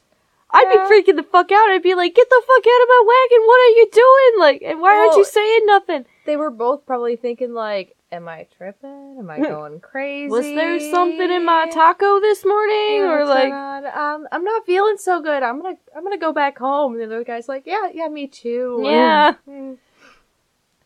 I'd 0.51 0.67
Yeah. 0.75 0.87
be 0.89 0.93
freaking 0.93 1.17
the 1.17 1.23
fuck 1.23 1.51
out. 1.51 1.71
I'd 1.71 1.83
be 1.83 1.95
like, 1.95 2.15
get 2.15 2.29
the 2.29 2.43
fuck 2.47 2.65
out 2.67 2.83
of 2.83 2.89
my 2.89 3.03
wagon. 3.07 3.47
What 3.47 3.61
are 3.61 3.77
you 3.79 3.89
doing? 3.93 4.41
Like, 4.41 4.63
and 4.63 4.81
why 4.81 4.99
aren't 4.99 5.17
you 5.17 5.25
saying 5.25 5.65
nothing? 5.65 6.05
they 6.27 6.37
were 6.37 6.51
both 6.51 6.85
probably 6.85 7.17
thinking 7.17 7.55
like, 7.55 7.97
"Am 8.13 8.29
I 8.29 8.47
tripping? 8.57 9.17
Am 9.19 9.31
I 9.31 9.39
going 9.39 9.81
crazy? 9.81 10.29
Was 10.31 10.45
there 10.45 10.81
something 10.81 11.31
in 11.31 11.45
my 11.45 11.69
taco 11.73 12.21
this 12.21 12.45
morning? 12.45 13.03
Or 13.03 13.25
like, 13.25 13.53
on? 13.53 13.87
um, 13.87 14.29
I'm 14.33 14.43
not 14.45 14.67
feeling 14.67 14.97
so 14.99 15.21
good. 15.21 15.43
I'm 15.43 15.63
gonna, 15.63 15.77
I'm 15.97 16.03
gonna 16.03 16.19
go 16.19 16.33
back 16.33 16.59
home. 16.59 16.93
And 16.93 17.01
the 17.01 17.07
other 17.07 17.25
guy's 17.25 17.49
like, 17.49 17.65
yeah, 17.67 17.89
yeah, 17.93 18.09
me 18.09 18.27
too. 18.27 18.81
yeah, 18.85 19.35
Mm, 19.49 19.79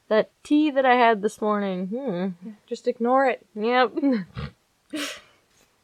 that 0.08 0.30
tea 0.42 0.70
that 0.70 0.84
I 0.84 0.94
had 0.96 1.22
this 1.22 1.40
morning. 1.40 1.86
Hmm. 1.86 2.50
just 2.66 2.86
ignore 2.86 3.26
it. 3.26 3.46
Yep. 3.54 3.92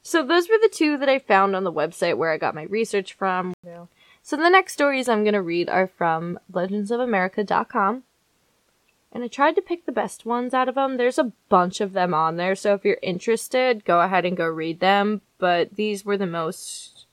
so 0.02 0.24
those 0.24 0.48
were 0.48 0.58
the 0.60 0.70
two 0.72 0.98
that 0.98 1.08
I 1.08 1.18
found 1.18 1.56
on 1.56 1.64
the 1.64 1.72
website 1.72 2.16
where 2.18 2.30
I 2.32 2.36
got 2.36 2.54
my 2.54 2.64
research 2.64 3.14
from. 3.14 3.54
Yeah. 3.64 3.86
So 4.22 4.36
the 4.36 4.50
next 4.50 4.74
stories 4.74 5.08
I'm 5.08 5.24
going 5.24 5.32
to 5.34 5.40
read 5.42 5.70
are 5.70 5.86
from 5.86 6.38
legendsofamerica.com. 6.52 8.02
And 9.12 9.24
I 9.24 9.28
tried 9.28 9.56
to 9.56 9.62
pick 9.62 9.86
the 9.86 9.92
best 9.92 10.24
ones 10.24 10.54
out 10.54 10.68
of 10.68 10.76
them. 10.76 10.96
There's 10.96 11.18
a 11.18 11.32
bunch 11.48 11.80
of 11.80 11.92
them 11.92 12.14
on 12.14 12.36
there, 12.36 12.54
so 12.54 12.74
if 12.74 12.84
you're 12.84 12.98
interested, 13.02 13.84
go 13.84 14.00
ahead 14.00 14.24
and 14.24 14.36
go 14.36 14.46
read 14.46 14.78
them, 14.80 15.20
but 15.38 15.74
these 15.74 16.04
were 16.04 16.16
the 16.16 16.26
most 16.26 17.06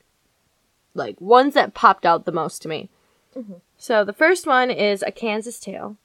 like 0.94 1.20
ones 1.22 1.54
that 1.54 1.74
popped 1.74 2.06
out 2.06 2.26
the 2.26 2.32
most 2.32 2.62
to 2.64 2.68
me. 2.68 2.90
Mhm. 3.36 3.62
So 3.78 4.04
the 4.04 4.14
first 4.14 4.48
one 4.48 4.72
is 4.72 5.04
a 5.04 5.12
Kansas 5.12 5.60
tale. 5.60 5.98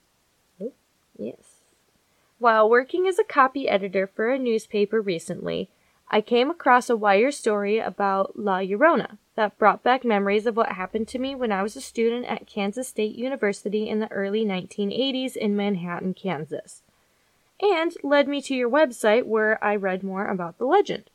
Yes. 1.18 1.61
While 2.38 2.68
working 2.68 3.07
as 3.07 3.18
a 3.18 3.24
copy 3.24 3.68
editor 3.68 4.07
for 4.07 4.31
a 4.31 4.38
newspaper 4.38 5.00
recently, 5.00 5.68
I 6.14 6.20
came 6.20 6.51
across 6.51 6.90
a 6.90 6.96
wire 6.96 7.31
story 7.31 7.79
about 7.79 8.38
La 8.38 8.59
Llorona 8.59 9.16
that 9.35 9.57
brought 9.57 9.83
back 9.83 10.05
memories 10.05 10.44
of 10.44 10.55
what 10.55 10.72
happened 10.72 11.09
to 11.09 11.18
me 11.18 11.35
when 11.35 11.51
I 11.51 11.62
was 11.62 11.75
a 11.75 11.81
student 11.81 12.27
at 12.27 12.46
Kansas 12.46 12.88
State 12.88 13.16
University 13.16 13.88
in 13.88 14.01
the 14.01 14.12
early 14.12 14.44
1980s 14.44 15.37
in 15.37 15.57
Manhattan, 15.57 16.12
Kansas, 16.12 16.83
and 17.62 17.96
led 18.03 18.29
me 18.29 18.42
to 18.42 18.55
your 18.55 18.68
website 18.68 19.25
where 19.25 19.62
I 19.64 19.75
read 19.75 20.03
more 20.03 20.27
about 20.27 20.59
the 20.59 20.66
legend. 20.66 21.09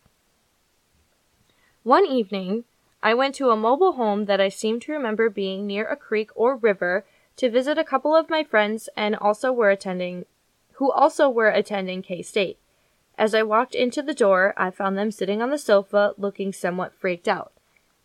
One 1.83 2.07
evening, 2.07 2.63
I 3.03 3.13
went 3.13 3.35
to 3.35 3.51
a 3.51 3.55
mobile 3.55 3.93
home 3.93 4.25
that 4.25 4.41
I 4.41 4.49
seem 4.49 4.79
to 4.79 4.91
remember 4.91 5.29
being 5.29 5.67
near 5.67 5.85
a 5.85 5.95
creek 5.95 6.31
or 6.33 6.55
river 6.55 7.05
to 7.35 7.51
visit 7.51 7.77
a 7.77 7.83
couple 7.83 8.15
of 8.15 8.31
my 8.31 8.43
friends 8.43 8.89
and 8.97 9.15
also 9.15 9.51
were 9.51 9.69
attending 9.69 10.25
who 10.73 10.91
also 10.91 11.29
were 11.29 11.49
attending 11.49 12.01
K-State. 12.01 12.57
As 13.17 13.33
I 13.33 13.43
walked 13.43 13.73
into 13.73 14.01
the 14.01 14.13
door, 14.13 14.53
I 14.55 14.69
found 14.69 14.97
them 14.97 15.11
sitting 15.11 15.41
on 15.41 15.49
the 15.49 15.57
sofa 15.57 16.13
looking 16.17 16.53
somewhat 16.53 16.93
freaked 16.93 17.27
out. 17.27 17.51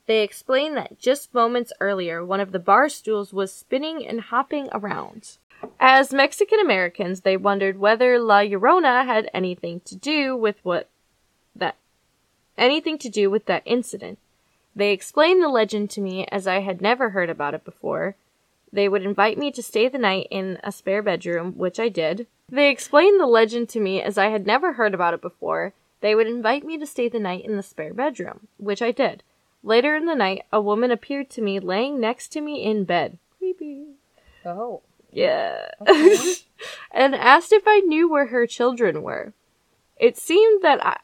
They 0.07 0.23
explained 0.23 0.77
that 0.77 0.99
just 0.99 1.35
moments 1.35 1.73
earlier, 1.81 2.25
one 2.25 2.41
of 2.41 2.53
the 2.53 2.59
bar 2.59 2.89
stools 2.89 3.33
was 3.33 3.53
spinning 3.53 4.07
and 4.07 4.21
hopping 4.21 4.69
around. 4.73 5.39
As 5.79 6.13
Mexican 6.13 6.59
Americans, 6.59 7.21
they 7.21 7.37
wondered 7.37 7.79
whether 7.79 8.19
La 8.19 8.41
Llorona 8.41 9.05
had 9.05 9.31
anything 9.33 9.81
to 9.85 9.95
do 9.95 10.37
with 10.37 10.57
what 10.65 10.89
that 11.55 11.77
anything 12.59 12.99
to 12.99 13.09
do 13.09 13.31
with 13.31 13.47
that 13.47 13.63
incident. 13.65 14.19
They 14.75 14.93
explained 14.93 15.43
the 15.43 15.49
legend 15.49 15.91
to 15.91 16.01
me 16.01 16.27
as 16.33 16.47
I 16.47 16.61
had 16.61 16.81
never 16.81 17.11
heard 17.11 17.31
about 17.31 17.55
it 17.55 17.65
before. 17.65 18.17
They 18.73 18.89
would 18.89 19.03
invite 19.03 19.37
me 19.37 19.51
to 19.53 19.63
stay 19.63 19.89
the 19.89 19.99
night 19.99 20.29
in 20.31 20.59
a 20.65 20.73
spare 20.73 21.03
bedroom, 21.03 21.53
which 21.57 21.79
I 21.79 21.89
did. 21.89 22.27
They 22.49 22.71
explained 22.71 23.21
the 23.21 23.27
legend 23.27 23.69
to 23.71 23.81
me 23.81 24.01
as 24.01 24.17
I 24.17 24.29
had 24.29 24.47
never 24.47 24.75
heard 24.75 24.95
about 24.95 25.15
it 25.15 25.21
before. 25.21 25.75
They 26.01 26.15
would 26.15 26.27
invite 26.27 26.65
me 26.65 26.79
to 26.79 26.87
stay 26.87 27.09
the 27.09 27.21
night 27.21 27.45
in 27.45 27.57
the 27.57 27.63
spare 27.63 27.95
bedroom, 27.95 28.49
which 28.57 28.83
I 28.83 28.91
did. 28.91 29.23
Later 29.63 29.95
in 29.95 30.07
the 30.07 30.15
night, 30.15 30.43
a 30.53 30.61
woman 30.61 30.91
appeared 30.91 31.31
to 31.31 31.43
me 31.43 31.61
laying 31.61 32.01
next 32.01 32.29
to 32.29 32.41
me 32.41 32.65
in 32.65 32.85
bed. 32.85 33.19
Creepy. 33.39 33.85
Oh, 34.45 34.83
Yeah. 35.13 35.69
and 36.91 37.15
asked 37.15 37.53
if 37.53 37.63
I 37.67 37.81
knew 37.81 38.11
where 38.11 38.27
her 38.27 38.47
children 38.47 39.03
were. 39.03 39.33
It 39.97 40.17
seemed 40.17 40.63
that 40.63 40.85
I, 40.85 40.99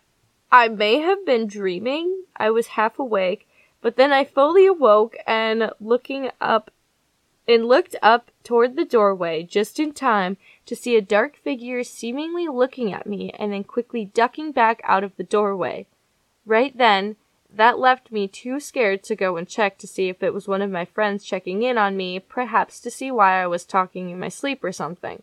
I 0.50 0.68
may 0.68 0.98
have 0.98 1.24
been 1.24 1.46
dreaming. 1.46 2.24
I 2.37 2.50
was 2.50 2.68
half 2.68 2.98
awake, 2.98 3.46
but 3.81 3.96
then 3.96 4.12
I 4.12 4.24
fully 4.24 4.66
awoke 4.66 5.16
and 5.26 5.70
looking 5.78 6.31
up 6.40 6.72
and 7.48 7.66
looked 7.66 7.96
up 8.02 8.30
toward 8.44 8.76
the 8.76 8.84
doorway 8.84 9.42
just 9.42 9.80
in 9.80 9.92
time 9.92 10.37
to 10.66 10.76
see 10.76 10.96
a 10.96 11.00
dark 11.00 11.34
figure 11.34 11.82
seemingly 11.82 12.46
looking 12.46 12.92
at 12.92 13.06
me 13.06 13.30
and 13.38 13.52
then 13.52 13.64
quickly 13.64 14.04
ducking 14.04 14.52
back 14.52 14.82
out 14.84 15.02
of 15.02 15.16
the 15.16 15.24
doorway. 15.24 15.87
Right 16.44 16.76
then, 16.76 17.16
that 17.50 17.78
left 17.78 18.12
me 18.12 18.28
too 18.28 18.61
scared 18.61 19.02
to 19.04 19.16
go 19.16 19.38
and 19.38 19.48
check 19.48 19.78
to 19.78 19.87
see 19.87 20.11
if 20.11 20.22
it 20.22 20.34
was 20.34 20.46
one 20.46 20.61
of 20.61 20.70
my 20.70 20.84
friends 20.84 21.24
checking 21.24 21.62
in 21.62 21.78
on 21.78 21.96
me, 21.96 22.20
perhaps 22.20 22.78
to 22.80 22.90
see 22.90 23.11
why 23.11 23.42
I 23.42 23.46
was 23.46 23.64
talking 23.64 24.11
in 24.11 24.20
my 24.20 24.28
sleep 24.28 24.62
or 24.62 24.72
something. 24.72 25.22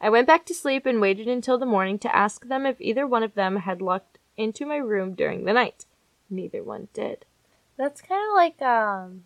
I 0.00 0.08
went 0.08 0.28
back 0.28 0.46
to 0.46 0.54
sleep 0.54 0.86
and 0.86 1.00
waited 1.00 1.26
until 1.26 1.58
the 1.58 1.66
morning 1.66 1.98
to 2.00 2.14
ask 2.14 2.46
them 2.46 2.64
if 2.64 2.80
either 2.80 3.06
one 3.06 3.24
of 3.24 3.34
them 3.34 3.56
had 3.56 3.82
looked 3.82 4.18
into 4.36 4.64
my 4.64 4.76
room 4.76 5.14
during 5.14 5.44
the 5.44 5.52
night. 5.52 5.84
Neither 6.30 6.62
one 6.62 6.88
did. 6.94 7.26
that's 7.76 8.00
kind 8.00 8.22
of 8.28 8.34
like 8.34 8.62
um. 8.62 9.24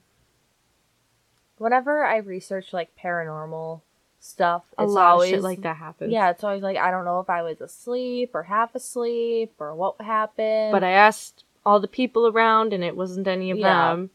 Whenever 1.65 2.05
I 2.05 2.19
research 2.19 2.75
like 2.75 2.91
paranormal 3.03 3.81
stuff, 4.21 4.65
A 4.77 4.83
it's 4.83 4.93
lot 4.93 5.13
always 5.13 5.33
of 5.33 5.37
shit 5.39 5.43
like 5.43 5.63
that 5.63 5.79
happens. 5.79 6.13
Yeah, 6.13 6.29
it's 6.29 6.45
always 6.45 6.63
like 6.63 6.77
I 6.77 6.91
don't 6.91 7.07
know 7.07 7.21
if 7.21 7.31
I 7.31 7.41
was 7.41 7.63
asleep 7.63 8.33
or 8.35 8.43
half 8.43 8.75
asleep 8.75 9.55
or 9.59 9.75
what 9.75 9.99
happened. 9.99 10.73
But 10.73 10.85
I 10.85 10.91
asked 10.91 11.45
all 11.65 11.81
the 11.81 11.89
people 11.89 12.27
around 12.27 12.75
and 12.75 12.85
it 12.85 12.95
wasn't 12.95 13.27
any 13.27 13.51
of 13.51 13.57
Yeah. 13.57 13.95
them. 13.95 14.11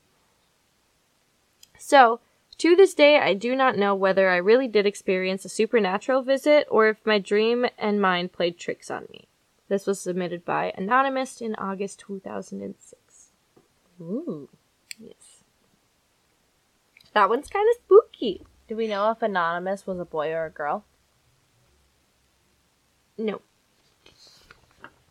So, 1.76 2.20
to 2.60 2.76
this 2.76 2.94
day, 2.94 3.18
I 3.18 3.34
do 3.34 3.56
not 3.56 3.76
know 3.80 3.96
whether 3.96 4.30
I 4.30 4.38
really 4.38 4.68
did 4.68 4.86
experience 4.86 5.44
a 5.44 5.50
supernatural 5.50 6.22
visit 6.22 6.68
or 6.70 6.88
if 6.90 7.04
my 7.04 7.18
dream 7.18 7.66
and 7.80 8.00
mind 8.00 8.32
played 8.32 8.60
tricks 8.60 8.92
on 8.92 9.08
me. 9.12 9.28
This 9.70 9.88
was 9.88 10.00
submitted 10.00 10.46
by 10.46 10.72
Anonymous 10.78 11.42
in 11.42 11.56
August 11.56 11.98
2006. 12.02 13.30
Ooh. 14.00 14.50
Yes. 15.00 15.39
That 17.14 17.30
one's 17.30 17.48
kind 17.48 17.68
of 17.70 17.82
spooky. 17.84 18.46
Do 18.68 18.76
we 18.76 18.88
know 18.88 19.10
if 19.12 19.22
anonymous 19.22 19.88
was 19.88 20.00
a 20.00 20.06
boy 20.06 20.32
or 20.32 20.46
a 20.46 20.52
girl? 20.52 20.86
No. 23.18 23.42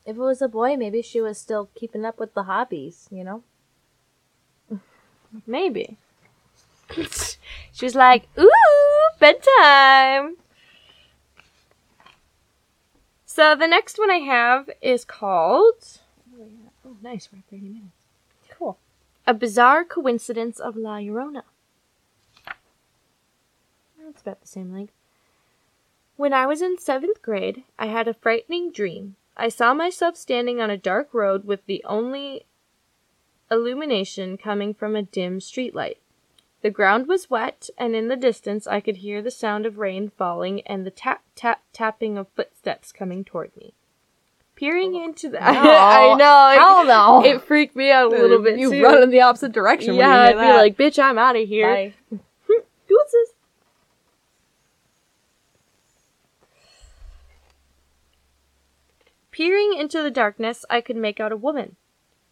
If 0.06 0.16
it 0.16 0.20
was 0.20 0.40
a 0.40 0.48
boy, 0.48 0.76
maybe 0.76 1.02
she 1.02 1.20
was 1.20 1.38
still 1.38 1.68
keeping 1.74 2.04
up 2.04 2.18
with 2.18 2.34
the 2.34 2.44
hobbies. 2.44 3.08
You 3.10 3.24
know. 3.24 3.42
Maybe. 5.46 5.98
she 7.72 7.84
was 7.84 7.94
like, 7.94 8.28
ooh, 8.38 8.50
bedtime. 9.20 10.36
So 13.26 13.54
the 13.54 13.66
next 13.66 13.98
one 13.98 14.10
I 14.10 14.18
have 14.18 14.70
is 14.80 15.04
called. 15.04 16.00
Oh, 16.88 16.96
nice. 17.02 17.28
We're 17.30 17.40
at 17.40 17.44
30 17.50 17.62
minutes. 17.62 17.92
Cool. 18.50 18.78
A 19.26 19.34
Bizarre 19.34 19.84
Coincidence 19.84 20.58
of 20.58 20.76
La 20.76 20.96
Llorona. 20.96 21.42
That's 24.08 24.22
about 24.22 24.40
the 24.40 24.48
same 24.48 24.72
length. 24.72 24.94
When 26.16 26.32
I 26.32 26.46
was 26.46 26.62
in 26.62 26.78
seventh 26.78 27.20
grade, 27.20 27.62
I 27.78 27.86
had 27.86 28.08
a 28.08 28.14
frightening 28.14 28.72
dream. 28.72 29.16
I 29.36 29.50
saw 29.50 29.74
myself 29.74 30.16
standing 30.16 30.62
on 30.62 30.70
a 30.70 30.78
dark 30.78 31.12
road 31.12 31.44
with 31.44 31.66
the 31.66 31.84
only 31.84 32.46
illumination 33.50 34.38
coming 34.38 34.72
from 34.72 34.96
a 34.96 35.02
dim 35.02 35.40
streetlight. 35.40 35.96
The 36.62 36.70
ground 36.70 37.06
was 37.06 37.28
wet, 37.28 37.68
and 37.76 37.94
in 37.94 38.08
the 38.08 38.16
distance 38.16 38.66
I 38.66 38.80
could 38.80 38.96
hear 38.96 39.20
the 39.20 39.30
sound 39.30 39.66
of 39.66 39.76
rain 39.76 40.10
falling 40.16 40.62
and 40.62 40.86
the 40.86 40.90
tap 40.90 41.22
tap 41.36 41.60
tapping 41.74 42.16
of 42.16 42.28
footsteps 42.34 42.92
coming 42.92 43.24
toward 43.24 43.54
me. 43.58 43.74
Peering 44.56 44.94
oh, 44.94 45.04
into 45.04 45.28
the, 45.28 45.38
I 45.42 46.14
know, 46.14 46.58
Hell 46.58 46.84
no. 46.86 47.24
it 47.24 47.42
freaked 47.42 47.76
me 47.76 47.92
out 47.92 48.06
a 48.06 48.16
little 48.16 48.42
bit 48.42 48.58
You 48.58 48.70
too. 48.70 48.82
run 48.82 49.02
in 49.02 49.10
the 49.10 49.20
opposite 49.20 49.52
direction. 49.52 49.94
yeah, 49.96 50.08
when 50.08 50.36
you 50.36 50.40
I'd 50.40 50.44
hear 50.46 50.52
be 50.54 50.58
like, 50.58 50.76
"Bitch, 50.78 50.98
I'm 50.98 51.18
out 51.18 51.36
of 51.36 51.46
here." 51.46 51.92
Deuces. 52.10 53.34
Peering 59.38 59.78
into 59.78 60.02
the 60.02 60.10
darkness, 60.10 60.64
I 60.68 60.80
could 60.80 60.96
make 60.96 61.20
out 61.20 61.30
a 61.30 61.36
woman, 61.36 61.76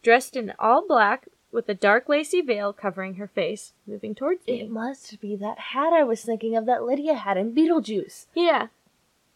dressed 0.02 0.34
in 0.34 0.52
all 0.58 0.84
black, 0.84 1.28
with 1.52 1.68
a 1.68 1.74
dark 1.74 2.08
lacy 2.08 2.40
veil 2.40 2.72
covering 2.72 3.14
her 3.14 3.28
face, 3.28 3.74
moving 3.86 4.12
towards 4.12 4.44
me. 4.44 4.62
It 4.62 4.70
must 4.70 5.20
be 5.20 5.36
that 5.36 5.56
hat 5.56 5.92
I 5.92 6.02
was 6.02 6.22
thinking 6.22 6.56
of 6.56 6.66
that 6.66 6.82
Lydia 6.82 7.14
had 7.14 7.36
in 7.36 7.54
Beetlejuice. 7.54 8.26
yeah, 8.34 8.66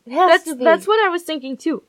It 0.04 0.14
has 0.14 0.30
that's 0.30 0.44
to 0.46 0.56
be. 0.56 0.64
that's 0.64 0.88
what 0.88 0.98
I 1.06 1.10
was 1.10 1.22
thinking 1.22 1.56
too. 1.56 1.84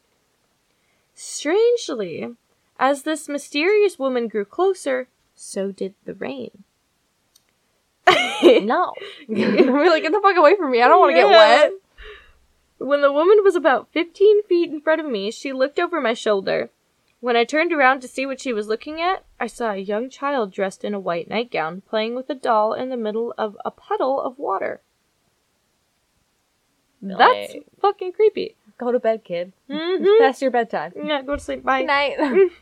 Strangely, 1.15 2.35
as 2.77 3.01
this 3.01 3.27
mysterious 3.27 3.97
woman 3.97 4.27
grew 4.27 4.45
closer, 4.45 5.07
so 5.33 5.71
did 5.71 5.95
the 6.05 6.13
rain. 6.13 6.63
no. 8.07 8.93
We're 9.27 9.89
like, 9.89 10.03
get 10.03 10.11
the 10.11 10.21
fuck 10.21 10.37
away 10.37 10.55
from 10.57 10.69
me. 10.69 10.83
I 10.83 10.87
don't 10.87 10.99
want 10.99 11.09
to 11.09 11.15
get 11.15 11.27
wet. 11.27 11.71
When 12.81 13.01
the 13.01 13.11
woman 13.11 13.43
was 13.43 13.55
about 13.55 13.89
15 13.91 14.43
feet 14.43 14.71
in 14.71 14.81
front 14.81 14.99
of 14.99 15.07
me, 15.07 15.29
she 15.29 15.53
looked 15.53 15.77
over 15.77 16.01
my 16.01 16.15
shoulder. 16.15 16.71
When 17.19 17.35
I 17.35 17.43
turned 17.43 17.71
around 17.71 18.01
to 18.01 18.07
see 18.07 18.25
what 18.25 18.41
she 18.41 18.53
was 18.53 18.67
looking 18.67 18.99
at, 18.99 19.23
I 19.39 19.45
saw 19.45 19.71
a 19.71 19.77
young 19.77 20.09
child 20.09 20.51
dressed 20.51 20.83
in 20.83 20.95
a 20.95 20.99
white 20.99 21.29
nightgown 21.29 21.81
playing 21.81 22.15
with 22.15 22.27
a 22.31 22.35
doll 22.35 22.73
in 22.73 22.89
the 22.89 22.97
middle 22.97 23.35
of 23.37 23.55
a 23.63 23.69
puddle 23.69 24.19
of 24.19 24.39
water. 24.39 24.81
That's 27.03 27.53
fucking 27.79 28.13
creepy. 28.13 28.55
go 28.79 28.91
to 28.91 28.99
bed, 28.99 29.23
kid. 29.23 29.53
Mm-hmm. 29.69 30.03
It's 30.03 30.21
past 30.21 30.41
your 30.41 30.49
bedtime. 30.49 30.93
Yeah, 30.95 31.21
go 31.21 31.35
to 31.35 31.41
sleep. 31.41 31.63
Bye. 31.63 31.81
Good 31.81 31.87
night. 31.87 32.51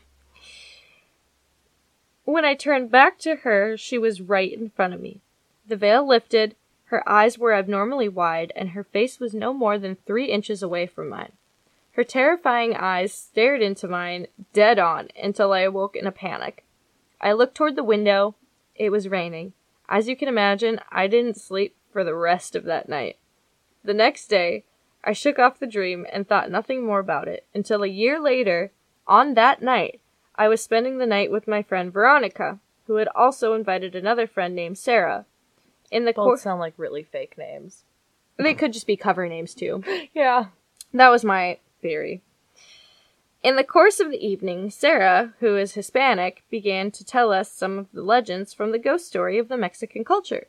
When 2.24 2.44
I 2.44 2.54
turned 2.54 2.92
back 2.92 3.18
to 3.20 3.36
her, 3.36 3.76
she 3.76 3.98
was 3.98 4.20
right 4.20 4.52
in 4.52 4.70
front 4.70 4.94
of 4.94 5.00
me. 5.00 5.20
The 5.66 5.76
veil 5.76 6.06
lifted, 6.06 6.54
her 6.90 7.08
eyes 7.08 7.38
were 7.38 7.52
abnormally 7.52 8.08
wide, 8.08 8.52
and 8.56 8.70
her 8.70 8.82
face 8.82 9.20
was 9.20 9.32
no 9.32 9.52
more 9.52 9.78
than 9.78 9.94
three 9.94 10.24
inches 10.24 10.60
away 10.60 10.86
from 10.86 11.08
mine. 11.08 11.30
Her 11.92 12.02
terrifying 12.02 12.74
eyes 12.74 13.12
stared 13.12 13.62
into 13.62 13.86
mine 13.86 14.26
dead 14.52 14.80
on 14.80 15.08
until 15.20 15.52
I 15.52 15.60
awoke 15.60 15.94
in 15.94 16.08
a 16.08 16.12
panic. 16.12 16.64
I 17.20 17.30
looked 17.30 17.54
toward 17.54 17.76
the 17.76 17.84
window. 17.84 18.34
It 18.74 18.90
was 18.90 19.08
raining. 19.08 19.52
As 19.88 20.08
you 20.08 20.16
can 20.16 20.26
imagine, 20.26 20.80
I 20.90 21.06
didn't 21.06 21.36
sleep 21.36 21.76
for 21.92 22.02
the 22.02 22.16
rest 22.16 22.56
of 22.56 22.64
that 22.64 22.88
night. 22.88 23.18
The 23.84 23.94
next 23.94 24.26
day, 24.26 24.64
I 25.04 25.12
shook 25.12 25.38
off 25.38 25.60
the 25.60 25.68
dream 25.68 26.06
and 26.12 26.26
thought 26.26 26.50
nothing 26.50 26.84
more 26.84 26.98
about 26.98 27.28
it 27.28 27.46
until 27.54 27.84
a 27.84 27.88
year 27.88 28.18
later, 28.18 28.72
on 29.06 29.34
that 29.34 29.62
night, 29.62 30.00
I 30.34 30.48
was 30.48 30.60
spending 30.60 30.98
the 30.98 31.06
night 31.06 31.30
with 31.30 31.46
my 31.46 31.62
friend 31.62 31.92
Veronica, 31.92 32.58
who 32.88 32.96
had 32.96 33.08
also 33.14 33.54
invited 33.54 33.94
another 33.94 34.26
friend 34.26 34.56
named 34.56 34.76
Sarah. 34.76 35.26
In 35.90 36.04
the 36.04 36.12
Both 36.12 36.24
course, 36.24 36.42
sound 36.42 36.60
like 36.60 36.74
really 36.76 37.02
fake 37.02 37.36
names. 37.36 37.84
they 38.36 38.54
could 38.54 38.72
just 38.72 38.86
be 38.86 38.96
cover 38.96 39.28
names 39.28 39.54
too. 39.54 39.82
Yeah. 40.14 40.46
That 40.92 41.08
was 41.10 41.24
my 41.24 41.58
theory. 41.82 42.22
In 43.42 43.56
the 43.56 43.64
course 43.64 44.00
of 44.00 44.10
the 44.10 44.24
evening, 44.26 44.70
Sarah, 44.70 45.32
who 45.40 45.56
is 45.56 45.72
Hispanic, 45.74 46.42
began 46.50 46.90
to 46.90 47.04
tell 47.04 47.32
us 47.32 47.50
some 47.50 47.78
of 47.78 47.86
the 47.92 48.02
legends 48.02 48.52
from 48.52 48.70
the 48.70 48.78
ghost 48.78 49.06
story 49.06 49.38
of 49.38 49.48
the 49.48 49.56
Mexican 49.56 50.04
culture. 50.04 50.48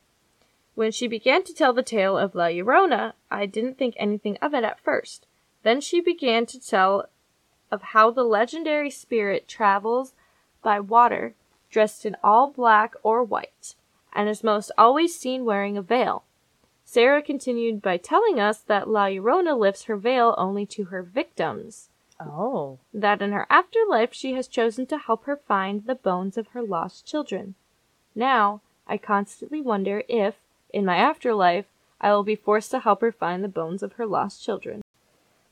When 0.76 0.92
she 0.92 1.08
began 1.08 1.44
to 1.44 1.54
tell 1.54 1.74
the 1.74 1.84
tale 1.84 2.18
of 2.18 2.36
La 2.36 2.46
Llorona, 2.48 3.14
I 3.30 3.46
didn't 3.46 3.78
think 3.78 3.94
anything 3.98 4.38
of 4.42 4.54
it 4.54 4.64
at 4.64 4.80
first. 4.80 5.26
Then 5.64 5.80
she 5.80 6.02
began 6.02 6.46
to 6.48 6.60
tell 6.60 7.06
of 7.72 7.82
how 7.82 8.12
the 8.12 8.24
legendary 8.24 8.90
spirit 8.90 9.48
travels 9.48 10.14
by 10.62 10.80
water, 10.80 11.34
dressed 11.70 12.06
in 12.06 12.18
all 12.24 12.50
black 12.50 12.96
or 13.04 13.24
white, 13.24 13.76
and 14.14 14.30
is 14.30 14.44
most 14.44 14.72
always 14.78 15.18
seen 15.18 15.46
wearing 15.46 15.78
a 15.78 15.82
veil. 15.82 16.24
Sarah 16.84 17.22
continued 17.22 17.82
by 17.82 17.98
telling 17.98 18.40
us 18.40 18.60
that 18.60 18.90
La 18.90 19.06
Llorona 19.06 19.58
lifts 19.58 19.84
her 19.84 19.96
veil 19.96 20.36
only 20.38 20.66
to 20.66 20.86
her 20.86 21.02
victims, 21.02 21.90
Oh. 22.20 22.78
that 22.94 23.22
in 23.22 23.32
her 23.32 23.48
afterlife 23.50 24.14
she 24.14 24.34
has 24.34 24.48
chosen 24.48 24.86
to 24.88 24.98
help 24.98 25.24
her 25.26 25.38
find 25.38 25.86
the 25.86 25.96
bones 25.96 26.38
of 26.38 26.50
her 26.50 26.62
lost 26.62 27.06
children. 27.06 27.56
Now, 28.14 28.62
I 28.88 28.98
constantly 28.98 29.62
wonder 29.62 30.04
if, 30.08 30.36
in 30.74 30.86
my 30.86 30.98
afterlife, 30.98 31.66
I 32.00 32.12
will 32.12 32.24
be 32.24 32.36
forced 32.36 32.72
to 32.72 32.80
help 32.80 33.02
her 33.02 33.12
find 33.12 33.44
the 33.44 33.48
bones 33.48 33.82
of 33.84 33.94
her 33.94 34.06
lost 34.06 34.44
children. 34.44 34.84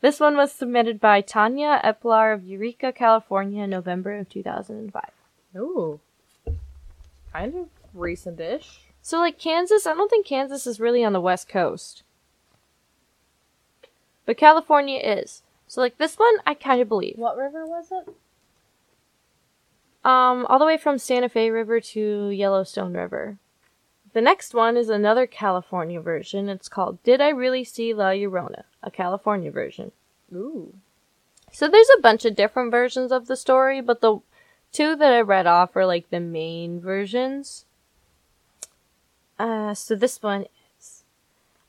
This 0.01 0.19
one 0.19 0.35
was 0.35 0.51
submitted 0.51 0.99
by 0.99 1.21
Tanya 1.21 1.81
Eplar 1.83 2.33
of 2.33 2.45
Eureka, 2.45 2.91
California, 2.91 3.67
November 3.67 4.17
of 4.17 4.29
2005. 4.29 5.03
Ooh. 5.55 5.99
Kind 7.33 7.55
of 7.55 7.67
recent-ish. 7.99 8.81
So, 9.01 9.19
like 9.19 9.39
Kansas, 9.39 9.85
I 9.85 9.93
don't 9.93 10.09
think 10.09 10.25
Kansas 10.25 10.65
is 10.65 10.79
really 10.79 11.03
on 11.03 11.13
the 11.13 11.21
West 11.21 11.47
Coast. 11.47 12.03
But 14.25 14.37
California 14.37 14.99
is. 14.99 15.43
So, 15.67 15.81
like 15.81 15.97
this 15.97 16.15
one, 16.15 16.35
I 16.45 16.53
kind 16.53 16.81
of 16.81 16.89
believe. 16.89 17.15
What 17.17 17.37
river 17.37 17.65
was 17.65 17.91
it? 17.91 18.13
Um, 20.03 20.45
all 20.45 20.59
the 20.59 20.65
way 20.65 20.77
from 20.77 20.97
Santa 20.97 21.29
Fe 21.29 21.49
River 21.49 21.79
to 21.79 22.29
Yellowstone 22.29 22.93
River. 22.93 23.37
The 24.13 24.21
next 24.21 24.53
one 24.53 24.77
is 24.77 24.89
another 24.89 25.27
California 25.27 26.01
version. 26.01 26.49
It's 26.49 26.69
called 26.69 27.03
Did 27.03 27.21
I 27.21 27.29
Really 27.29 27.63
See 27.63 27.93
La 27.93 28.11
Llorona? 28.11 28.63
A 28.81 28.89
California 28.89 29.51
version. 29.51 29.91
Ooh. 30.33 30.73
So 31.51 31.67
there's 31.67 31.89
a 31.97 32.01
bunch 32.01 32.25
of 32.25 32.35
different 32.35 32.71
versions 32.71 33.11
of 33.11 33.27
the 33.27 33.35
story, 33.35 33.81
but 33.81 34.01
the 34.01 34.19
two 34.71 34.95
that 34.95 35.13
I 35.13 35.21
read 35.21 35.47
off 35.47 35.75
are 35.75 35.85
like 35.85 36.09
the 36.09 36.19
main 36.19 36.79
versions. 36.79 37.65
Uh, 39.39 39.73
so 39.73 39.95
this 39.95 40.21
one 40.21 40.45
is 40.77 41.03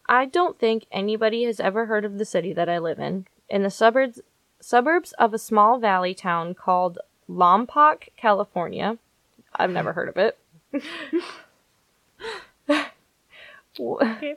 I 0.07 0.27
don't 0.27 0.59
think 0.59 0.87
anybody 0.91 1.45
has 1.45 1.61
ever 1.61 1.87
heard 1.87 2.05
of 2.05 2.19
the 2.19 2.25
city 2.25 2.53
that 2.53 2.69
I 2.69 2.79
live 2.79 2.99
in. 2.99 3.27
In 3.49 3.63
the 3.63 3.71
suburbs 3.71 4.21
suburbs 4.61 5.13
of 5.13 5.33
a 5.33 5.39
small 5.39 5.79
valley 5.79 6.13
town 6.13 6.55
called 6.55 6.99
Lompoc, 7.29 8.09
California. 8.17 8.99
I've 9.55 9.71
never 9.71 9.93
heard 9.93 10.09
of 10.09 10.17
it. 10.17 10.39
okay. 13.81 14.37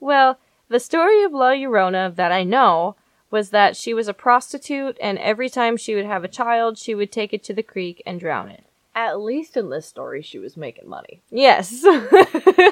well, 0.00 0.38
the 0.68 0.80
story 0.80 1.22
of 1.22 1.32
La 1.32 1.50
Llorona 1.50 2.14
that 2.14 2.32
I 2.32 2.44
know 2.44 2.96
was 3.30 3.50
that 3.50 3.76
she 3.76 3.94
was 3.94 4.08
a 4.08 4.14
prostitute, 4.14 4.96
and 5.00 5.18
every 5.18 5.48
time 5.48 5.76
she 5.76 5.94
would 5.94 6.04
have 6.04 6.24
a 6.24 6.28
child, 6.28 6.78
she 6.78 6.94
would 6.94 7.10
take 7.10 7.32
it 7.32 7.42
to 7.44 7.54
the 7.54 7.62
creek 7.62 8.02
and 8.04 8.20
drown 8.20 8.48
it. 8.48 8.64
At 8.94 9.20
least 9.20 9.56
in 9.56 9.70
this 9.70 9.86
story, 9.86 10.22
she 10.22 10.38
was 10.38 10.56
making 10.56 10.88
money. 10.88 11.22
Yes. 11.30 11.84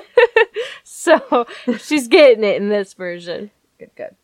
so 0.85 1.47
she's 1.79 2.09
getting 2.09 2.45
it 2.45 2.57
in 2.61 2.69
this 2.69 2.93
version. 2.93 3.51
Good, 3.79 3.91
good. 3.97 4.17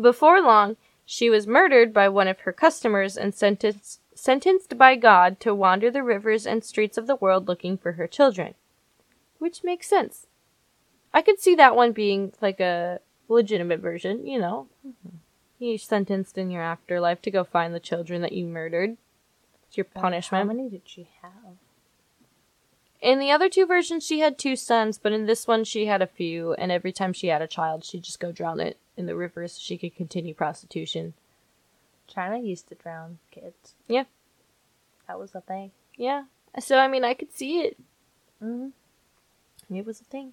Before 0.00 0.40
long, 0.40 0.76
she 1.04 1.28
was 1.28 1.46
murdered 1.46 1.92
by 1.92 2.08
one 2.08 2.28
of 2.28 2.40
her 2.40 2.52
customers 2.52 3.16
and 3.16 3.34
sentenced 3.34 4.00
sentenced 4.14 4.76
by 4.76 4.96
God 4.96 5.38
to 5.40 5.54
wander 5.54 5.90
the 5.90 6.02
rivers 6.02 6.44
and 6.44 6.64
streets 6.64 6.98
of 6.98 7.06
the 7.06 7.16
world 7.16 7.46
looking 7.46 7.78
for 7.78 7.92
her 7.92 8.08
children. 8.08 8.54
Which 9.38 9.62
makes 9.62 9.88
sense. 9.88 10.26
I 11.14 11.22
could 11.22 11.40
see 11.40 11.54
that 11.54 11.76
one 11.76 11.92
being 11.92 12.32
like 12.40 12.58
a 12.60 13.00
legitimate 13.28 13.80
version, 13.80 14.26
you 14.26 14.38
know. 14.38 14.66
Mm-hmm. 14.86 15.16
You're 15.60 15.78
sentenced 15.78 16.36
in 16.36 16.50
your 16.50 16.62
afterlife 16.62 17.22
to 17.22 17.30
go 17.30 17.44
find 17.44 17.74
the 17.74 17.80
children 17.80 18.22
that 18.22 18.32
you 18.32 18.44
murdered. 18.44 18.96
Your 19.74 19.84
punishment. 19.84 20.48
How 20.48 20.54
many 20.54 20.68
did 20.68 20.82
she 20.86 21.08
have? 21.22 21.56
In 23.00 23.20
the 23.20 23.30
other 23.30 23.48
two 23.48 23.64
versions, 23.64 24.04
she 24.04 24.18
had 24.18 24.38
two 24.38 24.56
sons, 24.56 24.98
but 24.98 25.12
in 25.12 25.26
this 25.26 25.46
one, 25.46 25.62
she 25.62 25.86
had 25.86 26.02
a 26.02 26.06
few, 26.06 26.54
and 26.54 26.72
every 26.72 26.90
time 26.90 27.12
she 27.12 27.28
had 27.28 27.42
a 27.42 27.46
child, 27.46 27.84
she'd 27.84 28.02
just 28.02 28.18
go 28.18 28.32
drown 28.32 28.58
it 28.58 28.76
in 28.96 29.06
the 29.06 29.14
river 29.14 29.46
so 29.46 29.58
she 29.60 29.78
could 29.78 29.94
continue 29.94 30.34
prostitution. 30.34 31.14
China 32.08 32.38
used 32.38 32.68
to 32.68 32.74
drown 32.74 33.18
kids. 33.30 33.74
Yeah. 33.86 34.04
That 35.06 35.20
was 35.20 35.34
a 35.34 35.40
thing. 35.42 35.70
Yeah. 35.96 36.24
So, 36.58 36.78
I 36.78 36.88
mean, 36.88 37.04
I 37.04 37.14
could 37.14 37.32
see 37.32 37.60
it. 37.60 37.76
Mm-hmm. 38.42 39.76
It 39.76 39.86
was 39.86 40.00
a 40.00 40.04
thing. 40.04 40.32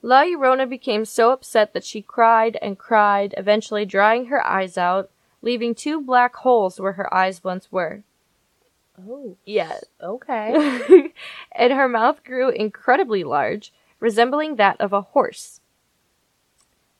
La 0.00 0.22
Llorona 0.22 0.68
became 0.68 1.04
so 1.04 1.32
upset 1.32 1.74
that 1.74 1.84
she 1.84 2.00
cried 2.00 2.56
and 2.62 2.78
cried, 2.78 3.34
eventually 3.36 3.84
drying 3.84 4.26
her 4.26 4.46
eyes 4.46 4.78
out, 4.78 5.10
leaving 5.46 5.76
two 5.76 6.00
black 6.00 6.34
holes 6.34 6.80
where 6.80 6.94
her 6.94 7.14
eyes 7.14 7.44
once 7.44 7.70
were. 7.70 8.02
Oh, 9.08 9.36
Yes. 9.46 9.84
okay. 10.02 11.12
and 11.52 11.72
her 11.72 11.88
mouth 11.88 12.24
grew 12.24 12.48
incredibly 12.48 13.22
large, 13.22 13.72
resembling 14.00 14.56
that 14.56 14.78
of 14.80 14.92
a 14.92 15.02
horse. 15.02 15.60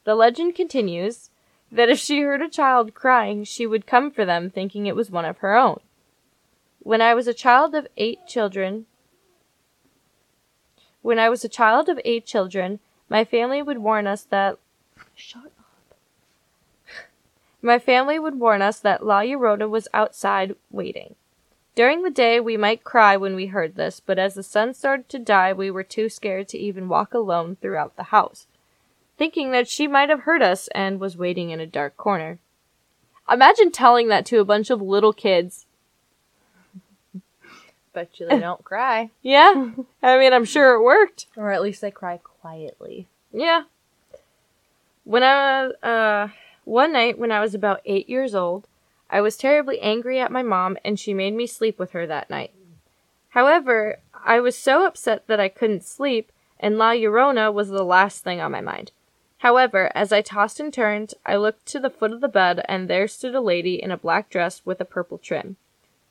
The 0.04 0.14
legend 0.14 0.54
continues 0.54 1.30
that 1.72 1.88
if 1.88 1.98
she 1.98 2.20
heard 2.20 2.40
a 2.40 2.48
child 2.48 2.94
crying, 2.94 3.42
she 3.42 3.66
would 3.66 3.84
come 3.84 4.12
for 4.12 4.24
them 4.24 4.48
thinking 4.48 4.86
it 4.86 4.94
was 4.94 5.10
one 5.10 5.24
of 5.24 5.38
her 5.38 5.56
own. 5.56 5.80
When 6.78 7.02
I 7.02 7.14
was 7.14 7.26
a 7.26 7.34
child 7.34 7.74
of 7.74 7.88
eight 7.96 8.28
children, 8.28 8.86
when 11.02 11.18
I 11.18 11.28
was 11.28 11.44
a 11.44 11.48
child 11.48 11.88
of 11.88 11.98
eight 12.04 12.24
children, 12.24 12.78
my 13.08 13.24
family 13.24 13.60
would 13.60 13.78
warn 13.78 14.06
us 14.06 14.22
that 14.22 14.58
Shut. 15.16 15.50
My 17.66 17.80
family 17.80 18.16
would 18.20 18.38
warn 18.38 18.62
us 18.62 18.78
that 18.78 19.04
La 19.04 19.22
Llorona 19.22 19.68
was 19.68 19.88
outside 19.92 20.54
waiting. 20.70 21.16
During 21.74 22.02
the 22.04 22.10
day, 22.10 22.38
we 22.38 22.56
might 22.56 22.84
cry 22.84 23.16
when 23.16 23.34
we 23.34 23.46
heard 23.46 23.74
this, 23.74 23.98
but 23.98 24.20
as 24.20 24.34
the 24.34 24.44
sun 24.44 24.72
started 24.72 25.08
to 25.08 25.18
die, 25.18 25.52
we 25.52 25.68
were 25.72 25.82
too 25.82 26.08
scared 26.08 26.46
to 26.50 26.58
even 26.58 26.88
walk 26.88 27.12
alone 27.12 27.56
throughout 27.56 27.96
the 27.96 28.14
house, 28.14 28.46
thinking 29.18 29.50
that 29.50 29.66
she 29.66 29.88
might 29.88 30.10
have 30.10 30.20
heard 30.20 30.42
us 30.42 30.68
and 30.76 31.00
was 31.00 31.16
waiting 31.16 31.50
in 31.50 31.58
a 31.58 31.66
dark 31.66 31.96
corner. 31.96 32.38
Imagine 33.28 33.72
telling 33.72 34.06
that 34.06 34.26
to 34.26 34.38
a 34.38 34.44
bunch 34.44 34.70
of 34.70 34.80
little 34.80 35.12
kids. 35.12 35.66
Bet 37.92 38.20
you 38.20 38.28
they 38.28 38.38
don't 38.38 38.62
cry. 38.62 39.10
Yeah, 39.22 39.72
I 40.04 40.18
mean, 40.18 40.32
I'm 40.32 40.44
sure 40.44 40.74
it 40.74 40.84
worked. 40.84 41.26
Or 41.36 41.50
at 41.50 41.62
least 41.62 41.80
they 41.80 41.90
cry 41.90 42.18
quietly. 42.18 43.08
Yeah. 43.32 43.64
When 45.02 45.24
I 45.24 45.66
was, 45.66 45.72
uh, 45.82 46.28
one 46.66 46.92
night 46.92 47.16
when 47.16 47.30
I 47.30 47.40
was 47.40 47.54
about 47.54 47.80
eight 47.84 48.08
years 48.08 48.34
old, 48.34 48.66
I 49.08 49.20
was 49.20 49.36
terribly 49.36 49.80
angry 49.80 50.18
at 50.18 50.32
my 50.32 50.42
mom 50.42 50.76
and 50.84 50.98
she 50.98 51.14
made 51.14 51.32
me 51.32 51.46
sleep 51.46 51.78
with 51.78 51.92
her 51.92 52.06
that 52.08 52.28
night. 52.28 52.50
However, 53.30 54.00
I 54.24 54.40
was 54.40 54.58
so 54.58 54.84
upset 54.84 55.28
that 55.28 55.38
I 55.38 55.48
couldn't 55.48 55.84
sleep 55.84 56.32
and 56.58 56.76
La 56.76 56.90
Llorona 56.90 57.52
was 57.52 57.68
the 57.68 57.84
last 57.84 58.24
thing 58.24 58.40
on 58.40 58.50
my 58.50 58.60
mind. 58.60 58.90
However, 59.38 59.92
as 59.94 60.12
I 60.12 60.22
tossed 60.22 60.58
and 60.58 60.74
turned, 60.74 61.14
I 61.24 61.36
looked 61.36 61.66
to 61.66 61.78
the 61.78 61.90
foot 61.90 62.12
of 62.12 62.20
the 62.20 62.28
bed 62.28 62.64
and 62.68 62.88
there 62.88 63.06
stood 63.06 63.36
a 63.36 63.40
lady 63.40 63.80
in 63.80 63.92
a 63.92 63.96
black 63.96 64.28
dress 64.28 64.62
with 64.64 64.80
a 64.80 64.84
purple 64.84 65.18
trim. 65.18 65.56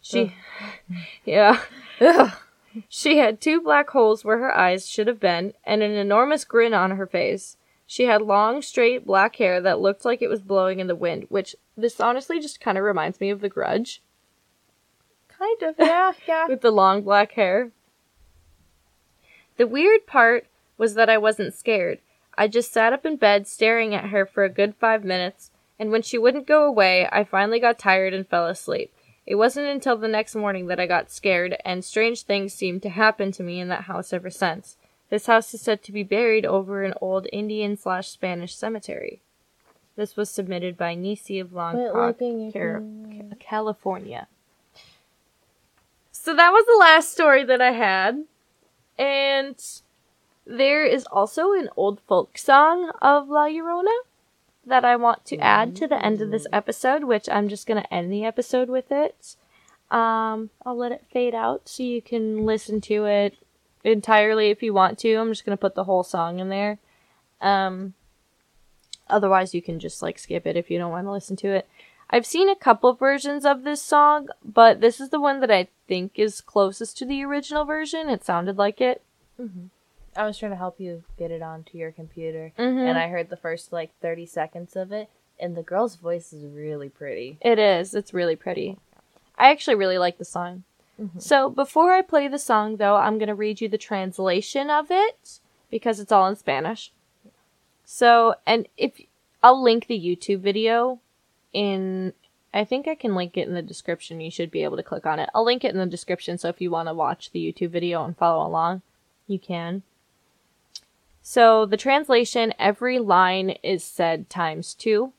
She, 0.02 0.34
yeah. 1.26 1.62
Ugh. 2.00 2.32
She 2.88 3.18
had 3.18 3.42
two 3.42 3.60
black 3.60 3.90
holes 3.90 4.24
where 4.24 4.38
her 4.38 4.56
eyes 4.56 4.88
should 4.88 5.08
have 5.08 5.20
been, 5.20 5.54
and 5.66 5.82
an 5.82 5.92
enormous 5.92 6.44
grin 6.44 6.74
on 6.74 6.92
her 6.92 7.08
face. 7.08 7.58
She 7.88 8.06
had 8.06 8.22
long, 8.22 8.62
straight 8.62 9.06
black 9.06 9.36
hair 9.36 9.62
that 9.62 9.80
looked 9.80 10.06
like 10.06 10.22
it 10.22 10.28
was 10.28 10.42
blowing 10.42 10.80
in 10.80 10.88
the 10.88 10.96
wind, 10.96 11.26
which 11.30 11.56
this 11.78 12.00
honestly 12.00 12.40
just 12.40 12.60
kind 12.60 12.78
of 12.78 12.84
reminds 12.84 13.20
me 13.20 13.30
of 13.30 13.42
The 13.42 13.50
Grudge 13.50 14.02
Kind 15.38 15.62
of, 15.64 15.76
yeah, 15.78 16.14
yeah. 16.28 16.48
with 16.48 16.62
the 16.62 16.72
long 16.72 17.02
black 17.02 17.34
hair. 17.34 17.72
The 19.58 19.68
weird 19.68 20.08
part 20.08 20.48
was 20.78 20.96
that 20.96 21.10
I 21.10 21.18
wasn't 21.18 21.54
scared. 21.54 22.00
I 22.38 22.48
just 22.48 22.72
sat 22.72 22.94
up 22.94 23.06
in 23.06 23.16
bed 23.18 23.48
staring 23.48 23.94
at 23.94 24.10
her 24.10 24.26
for 24.26 24.44
a 24.44 24.50
good 24.50 24.76
five 24.76 25.04
minutes, 25.04 25.52
and 25.80 25.92
when 25.92 26.02
she 26.02 26.18
wouldn't 26.18 26.48
go 26.48 26.66
away, 26.66 27.08
I 27.12 27.24
finally 27.24 27.60
got 27.60 27.80
tired 27.80 28.14
and 28.14 28.28
fell 28.28 28.48
asleep. 28.48 28.94
It 29.26 29.36
wasn't 29.36 29.68
until 29.68 29.98
the 29.98 30.08
next 30.08 30.36
morning 30.36 30.68
that 30.68 30.80
I 30.80 30.86
got 30.86 31.12
scared, 31.12 31.58
and 31.66 31.84
strange 31.84 32.24
things 32.24 32.54
seemed 32.54 32.82
to 32.84 32.90
happen 32.90 33.32
to 33.34 33.44
me 33.44 33.60
in 33.60 33.70
that 33.70 33.86
house 33.86 34.14
ever 34.14 34.30
since. 34.30 34.78
This 35.16 35.28
house 35.28 35.54
is 35.54 35.62
said 35.62 35.82
to 35.84 35.94
be 35.94 36.04
buried 36.04 36.46
over 36.46 36.84
an 36.84 36.94
old 37.00 37.26
Indian 37.32 37.78
slash 37.78 38.10
Spanish 38.10 38.54
cemetery. 38.54 39.22
This 39.96 40.18
was 40.18 40.30
submitted 40.30 40.76
by 40.76 40.94
Nisi 40.94 41.40
of 41.40 41.54
Long 41.54 41.78
Car- 42.52 42.84
California. 43.40 44.28
So 46.12 46.36
that 46.36 46.50
was 46.50 46.66
the 46.66 46.78
last 46.78 47.14
story 47.14 47.46
that 47.46 47.62
I 47.62 47.72
had. 47.72 48.26
And 49.00 49.56
there 50.46 50.86
is 50.86 51.06
also 51.06 51.54
an 51.54 51.70
old 51.78 52.02
folk 52.02 52.38
song 52.38 52.92
of 53.02 53.30
La 53.30 53.48
Llorona 53.48 53.98
that 54.66 54.84
I 54.84 54.98
want 54.98 55.24
to 55.28 55.38
add 55.38 55.78
to 55.78 55.88
the 55.88 56.06
end 56.06 56.22
of 56.22 56.30
this 56.30 56.46
episode, 56.52 57.06
which 57.06 57.30
I'm 57.30 57.48
just 57.48 57.68
going 57.68 57.82
to 57.82 57.94
end 57.94 58.12
the 58.12 58.26
episode 58.26 58.68
with 58.68 58.92
it. 58.92 59.38
Um, 59.90 60.50
I'll 60.66 60.76
let 60.76 60.92
it 60.92 61.06
fade 61.10 61.34
out 61.34 61.70
so 61.70 61.84
you 61.84 62.02
can 62.02 62.46
listen 62.46 62.82
to 62.82 63.06
it 63.06 63.38
entirely 63.86 64.50
if 64.50 64.62
you 64.64 64.74
want 64.74 64.98
to. 65.00 65.16
I'm 65.16 65.30
just 65.30 65.46
going 65.46 65.56
to 65.58 65.62
put 65.62 65.76
the 65.76 65.84
whole 65.86 66.04
song 66.04 66.40
in 66.40 66.50
there. 66.50 66.80
Um, 67.42 67.94
otherwise, 69.10 69.54
you 69.54 69.62
can 69.62 69.80
just 69.80 70.02
like 70.02 70.20
skip 70.20 70.46
it 70.48 70.58
if 70.58 70.70
you 70.70 70.78
don't 70.78 70.92
want 70.92 71.08
to 71.08 71.12
listen 71.12 71.36
to 71.38 71.48
it. 71.50 71.68
I've 72.10 72.26
seen 72.26 72.50
a 72.50 72.56
couple 72.56 72.94
versions 72.94 73.46
of 73.46 73.64
this 73.64 73.82
song, 73.82 74.28
but 74.44 74.80
this 74.80 75.00
is 75.00 75.10
the 75.10 75.20
one 75.20 75.40
that 75.40 75.50
I 75.52 75.68
think 75.88 76.14
is 76.16 76.40
closest 76.42 76.98
to 77.00 77.06
the 77.06 77.24
original 77.24 77.66
version. 77.66 78.10
It 78.10 78.24
sounded 78.24 78.58
like 78.58 78.80
it. 78.80 79.02
I 80.18 80.26
was 80.26 80.38
trying 80.38 80.52
to 80.52 80.58
help 80.58 80.80
you 80.80 81.04
get 81.18 81.32
it 81.32 81.42
onto 81.42 81.78
your 81.78 81.92
computer, 81.92 82.54
Mhm. 82.58 82.88
and 82.88 82.98
I 82.98 83.08
heard 83.10 83.30
the 83.30 83.36
first 83.36 83.74
like 83.74 83.92
30 84.02 84.26
seconds 84.28 84.76
of 84.76 84.92
it, 84.92 85.10
and 85.40 85.58
the 85.58 85.64
girl's 85.64 85.96
voice 85.96 86.32
is 86.32 86.46
really 86.46 86.90
pretty. 86.90 87.38
It 87.42 87.60
is. 87.60 87.94
It's 87.94 88.14
really 88.14 88.36
pretty. 88.38 88.78
I 89.38 89.50
actually 89.52 89.76
really 89.76 89.98
like 89.98 90.18
the 90.18 90.26
song. 90.26 90.64
Mm-hmm. 91.02 91.20
So 91.20 91.50
before 91.50 91.92
I 91.92 92.02
play 92.02 92.28
the 92.28 92.40
song, 92.40 92.78
though, 92.78 92.96
I'm 92.96 93.18
going 93.18 93.28
to 93.28 93.36
read 93.36 93.62
you 93.62 93.68
the 93.68 93.78
translation 93.78 94.70
of 94.70 94.88
it 94.90 95.40
because 95.70 96.00
it's 96.00 96.12
all 96.12 96.28
in 96.28 96.36
Spanish. 96.36 96.92
So, 97.84 98.36
and 98.46 98.68
if 98.78 99.02
I'll 99.44 99.62
link 99.62 99.88
the 99.88 100.00
YouTube 100.00 100.40
video 100.40 101.00
in, 101.54 102.14
I 102.54 102.64
think 102.64 102.88
I 102.88 102.96
can 102.96 103.16
link 103.16 103.38
it 103.38 103.48
in 103.48 103.54
the 103.54 103.62
description. 103.62 104.22
You 104.22 104.32
should 104.32 104.52
be 104.52 104.64
able 104.64 104.78
to 104.78 104.84
click 104.84 105.06
on 105.06 105.20
it. 105.20 105.30
I'll 105.36 105.46
link 105.46 105.64
it 105.64 105.74
in 105.74 105.78
the 105.78 105.86
description. 105.86 106.38
So 106.38 106.50
if 106.50 106.62
you 106.62 106.72
want 106.72 106.88
to 106.88 106.94
watch 106.94 107.32
the 107.32 107.40
YouTube 107.40 107.72
video 107.72 108.04
and 108.04 108.18
follow 108.18 108.48
along, 108.48 108.82
you 109.28 109.38
can. 109.38 109.84
So 111.22 111.66
the 111.66 111.78
translation, 111.78 112.54
every 112.58 113.00
line 113.00 113.52
is 113.64 113.84
said 113.84 114.30
times 114.30 114.74
2 114.76 115.12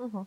mm-hmm. 0.00 0.22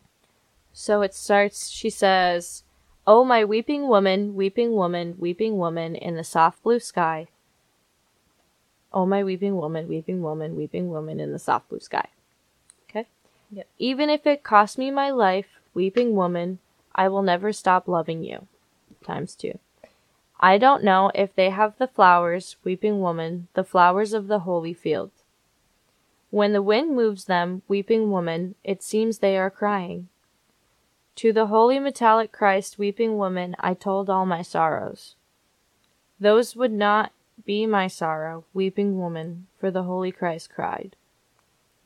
So 0.73 1.01
it 1.01 1.13
starts, 1.13 1.69
she 1.69 1.89
says, 1.89 2.63
Oh, 3.07 3.23
my 3.23 3.43
weeping 3.43 3.87
woman, 3.87 4.35
weeping 4.35 4.73
woman, 4.73 5.15
weeping 5.17 5.57
woman 5.57 5.95
in 5.95 6.15
the 6.15 6.23
soft 6.23 6.61
blue 6.61 6.79
sky. 6.79 7.27
Oh, 8.93 9.05
my 9.05 9.23
weeping 9.23 9.55
woman, 9.55 9.87
weeping 9.87 10.21
woman, 10.21 10.55
weeping 10.55 10.89
woman 10.89 11.19
in 11.19 11.31
the 11.31 11.39
soft 11.39 11.69
blue 11.69 11.79
sky. 11.79 12.07
Okay? 12.89 13.07
Yep. 13.51 13.67
Even 13.79 14.09
if 14.09 14.27
it 14.27 14.43
cost 14.43 14.77
me 14.77 14.91
my 14.91 15.09
life, 15.09 15.47
weeping 15.73 16.15
woman, 16.15 16.59
I 16.93 17.07
will 17.07 17.23
never 17.23 17.51
stop 17.51 17.87
loving 17.87 18.23
you. 18.23 18.47
Times 19.03 19.33
two. 19.33 19.57
I 20.39 20.57
don't 20.57 20.83
know 20.83 21.11
if 21.15 21.35
they 21.35 21.49
have 21.49 21.77
the 21.77 21.87
flowers, 21.87 22.55
weeping 22.63 22.99
woman, 22.99 23.47
the 23.53 23.63
flowers 23.63 24.13
of 24.13 24.27
the 24.27 24.39
holy 24.39 24.73
field. 24.73 25.11
When 26.29 26.53
the 26.53 26.61
wind 26.61 26.95
moves 26.95 27.25
them, 27.25 27.61
weeping 27.67 28.09
woman, 28.09 28.55
it 28.63 28.83
seems 28.83 29.19
they 29.19 29.37
are 29.37 29.49
crying. 29.49 30.07
To 31.17 31.33
the 31.33 31.47
holy 31.47 31.79
metallic 31.79 32.31
Christ, 32.31 32.79
weeping 32.79 33.17
woman, 33.17 33.55
I 33.59 33.73
told 33.73 34.09
all 34.09 34.25
my 34.25 34.41
sorrows. 34.41 35.15
Those 36.19 36.55
would 36.55 36.71
not 36.71 37.11
be 37.45 37.65
my 37.65 37.87
sorrow, 37.87 38.45
weeping 38.53 38.97
woman, 38.97 39.47
for 39.59 39.71
the 39.71 39.83
holy 39.83 40.11
Christ 40.11 40.49
cried. 40.53 40.95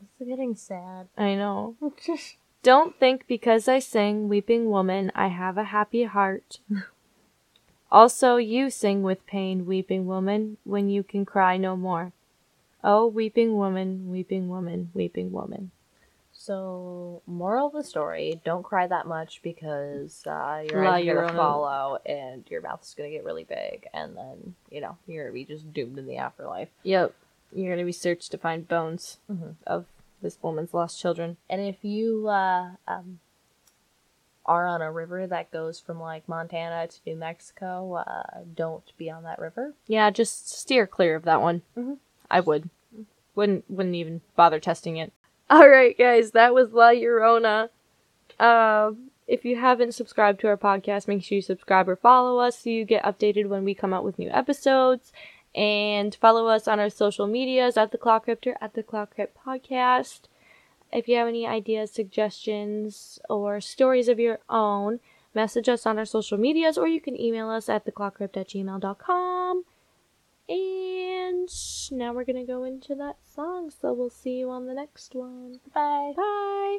It's 0.02 0.28
getting 0.28 0.56
sad. 0.56 1.08
I 1.18 1.36
know. 1.36 1.76
Don't 2.64 3.00
think 3.00 3.28
because 3.28 3.68
I 3.68 3.80
sing, 3.80 4.28
weeping 4.28 4.70
woman, 4.70 5.12
I 5.16 5.28
have 5.28 5.58
a 5.58 5.66
happy 5.66 6.04
heart. 6.04 6.60
also, 7.92 8.38
you 8.38 8.70
sing 8.70 9.04
with 9.04 9.26
pain, 9.26 9.66
weeping 9.66 10.06
woman, 10.06 10.58
when 10.64 10.90
you 10.90 11.04
can 11.04 11.26
cry 11.26 11.58
no 11.58 11.78
more. 11.78 12.12
Oh, 12.84 13.08
weeping 13.08 13.56
woman, 13.56 14.10
weeping 14.10 14.48
woman, 14.50 14.92
weeping 14.94 15.32
woman. 15.32 15.72
So, 16.46 17.24
moral 17.26 17.68
of 17.68 17.74
the 17.74 17.84
story: 17.84 18.40
don't 18.46 18.62
cry 18.62 18.86
that 18.86 19.08
much 19.08 19.42
because 19.42 20.24
uh, 20.28 20.64
your 20.70 20.84
La 20.86 20.92
eyes 20.94 21.08
are 21.08 21.16
gonna 21.16 21.28
Llorona. 21.28 21.36
fall 21.36 21.66
out 21.66 22.02
and 22.06 22.44
your 22.52 22.62
mouth 22.62 22.84
is 22.84 22.94
gonna 22.96 23.10
get 23.10 23.24
really 23.24 23.46
big, 23.46 23.88
and 23.96 24.16
then 24.16 24.54
you 24.70 24.80
know 24.80 24.96
you're 25.08 25.24
gonna 25.24 25.34
be 25.34 25.44
just 25.46 25.74
doomed 25.74 25.98
in 25.98 26.06
the 26.06 26.18
afterlife. 26.18 26.70
Yep. 26.84 27.14
You're 27.52 27.74
gonna 27.74 27.86
be 27.86 27.92
searched 27.92 28.30
to 28.32 28.38
find 28.38 28.68
bones 28.68 29.18
Mhm. 29.32 29.56
of 29.66 29.86
this 30.22 30.38
woman's 30.44 30.74
lost 30.74 31.00
children. 31.00 31.38
And 31.50 31.62
if 31.62 31.84
you 31.84 32.28
uh, 32.28 32.72
um, 32.88 33.20
are 34.46 34.68
on 34.68 34.84
a 34.84 34.92
river 34.92 35.26
that 35.26 35.50
goes 35.52 35.80
from 35.80 36.00
like 36.00 36.30
Montana 36.30 36.88
to 36.88 37.00
New 37.08 37.16
Mexico, 37.16 37.94
uh, 37.96 38.42
don't 38.54 38.96
be 38.98 39.10
on 39.10 39.24
that 39.24 39.40
river. 39.40 39.74
Yeah, 39.88 40.12
just 40.12 40.50
steer 40.50 40.86
clear 40.86 41.16
of 41.16 41.24
that 41.24 41.42
one. 41.42 41.64
Mhm. 41.76 41.98
I 42.30 42.40
would. 42.40 42.70
Wouldn't 43.34 43.66
wouldn't 43.70 43.96
even 43.96 44.22
bother 44.36 44.60
testing 44.60 44.98
it. 44.98 45.12
All 45.50 45.70
right, 45.70 45.96
guys, 45.96 46.32
that 46.32 46.56
was 46.56 46.74
La 46.74 46.90
Llorona. 46.90 47.70
Um, 48.40 49.12
if 49.28 49.46
you 49.46 49.58
haven't 49.58 49.94
subscribed 49.94 50.40
to 50.40 50.48
our 50.48 50.58
podcast, 50.58 51.08
make 51.08 51.24
sure 51.24 51.36
you 51.36 51.42
subscribe 51.44 51.88
or 51.88 51.96
follow 51.96 52.40
us 52.40 52.60
so 52.60 52.72
you 52.72 52.84
get 52.84 53.04
updated 53.04 53.48
when 53.48 53.64
we 53.64 53.76
come 53.76 53.94
out 53.94 54.04
with 54.04 54.18
new 54.18 54.30
episodes. 54.32 55.14
And 55.54 56.16
follow 56.16 56.48
us 56.48 56.68
on 56.68 56.80
our 56.80 56.90
social 56.90 57.28
medias 57.28 57.78
at 57.78 57.92
the 57.92 57.98
Clock 58.00 58.26
Crypt 58.26 58.48
or 58.48 58.58
at 58.60 58.74
the 58.74 58.82
Clock 58.82 59.14
Crypt 59.14 59.38
Podcast. 59.38 60.22
If 60.92 61.08
you 61.08 61.16
have 61.18 61.28
any 61.28 61.46
ideas, 61.46 61.92
suggestions, 61.92 63.20
or 63.30 63.62
stories 63.62 64.08
of 64.08 64.20
your 64.20 64.40
own, 64.50 65.00
message 65.36 65.70
us 65.70 65.86
on 65.86 66.00
our 66.00 66.06
social 66.06 66.38
medias 66.38 66.78
or 66.78 66.88
you 66.88 67.00
can 67.00 67.20
email 67.20 67.50
us 67.50 67.70
at 67.70 67.86
theclockcrypt 67.86 68.36
at 68.36 68.50
gmail.com. 68.50 69.64
And 70.48 71.50
now 71.92 72.14
we're 72.14 72.24
going 72.24 72.46
to 72.46 72.52
go 72.52 72.64
into 72.64 72.94
that 72.96 73.18
song, 73.36 73.72
so 73.72 73.94
we'll 73.94 74.10
see 74.10 74.38
you 74.38 74.50
on 74.50 74.68
the 74.68 74.74
next 74.74 75.16
one. 75.16 75.60
Bye. 75.74 76.14
Bye. 76.16 76.78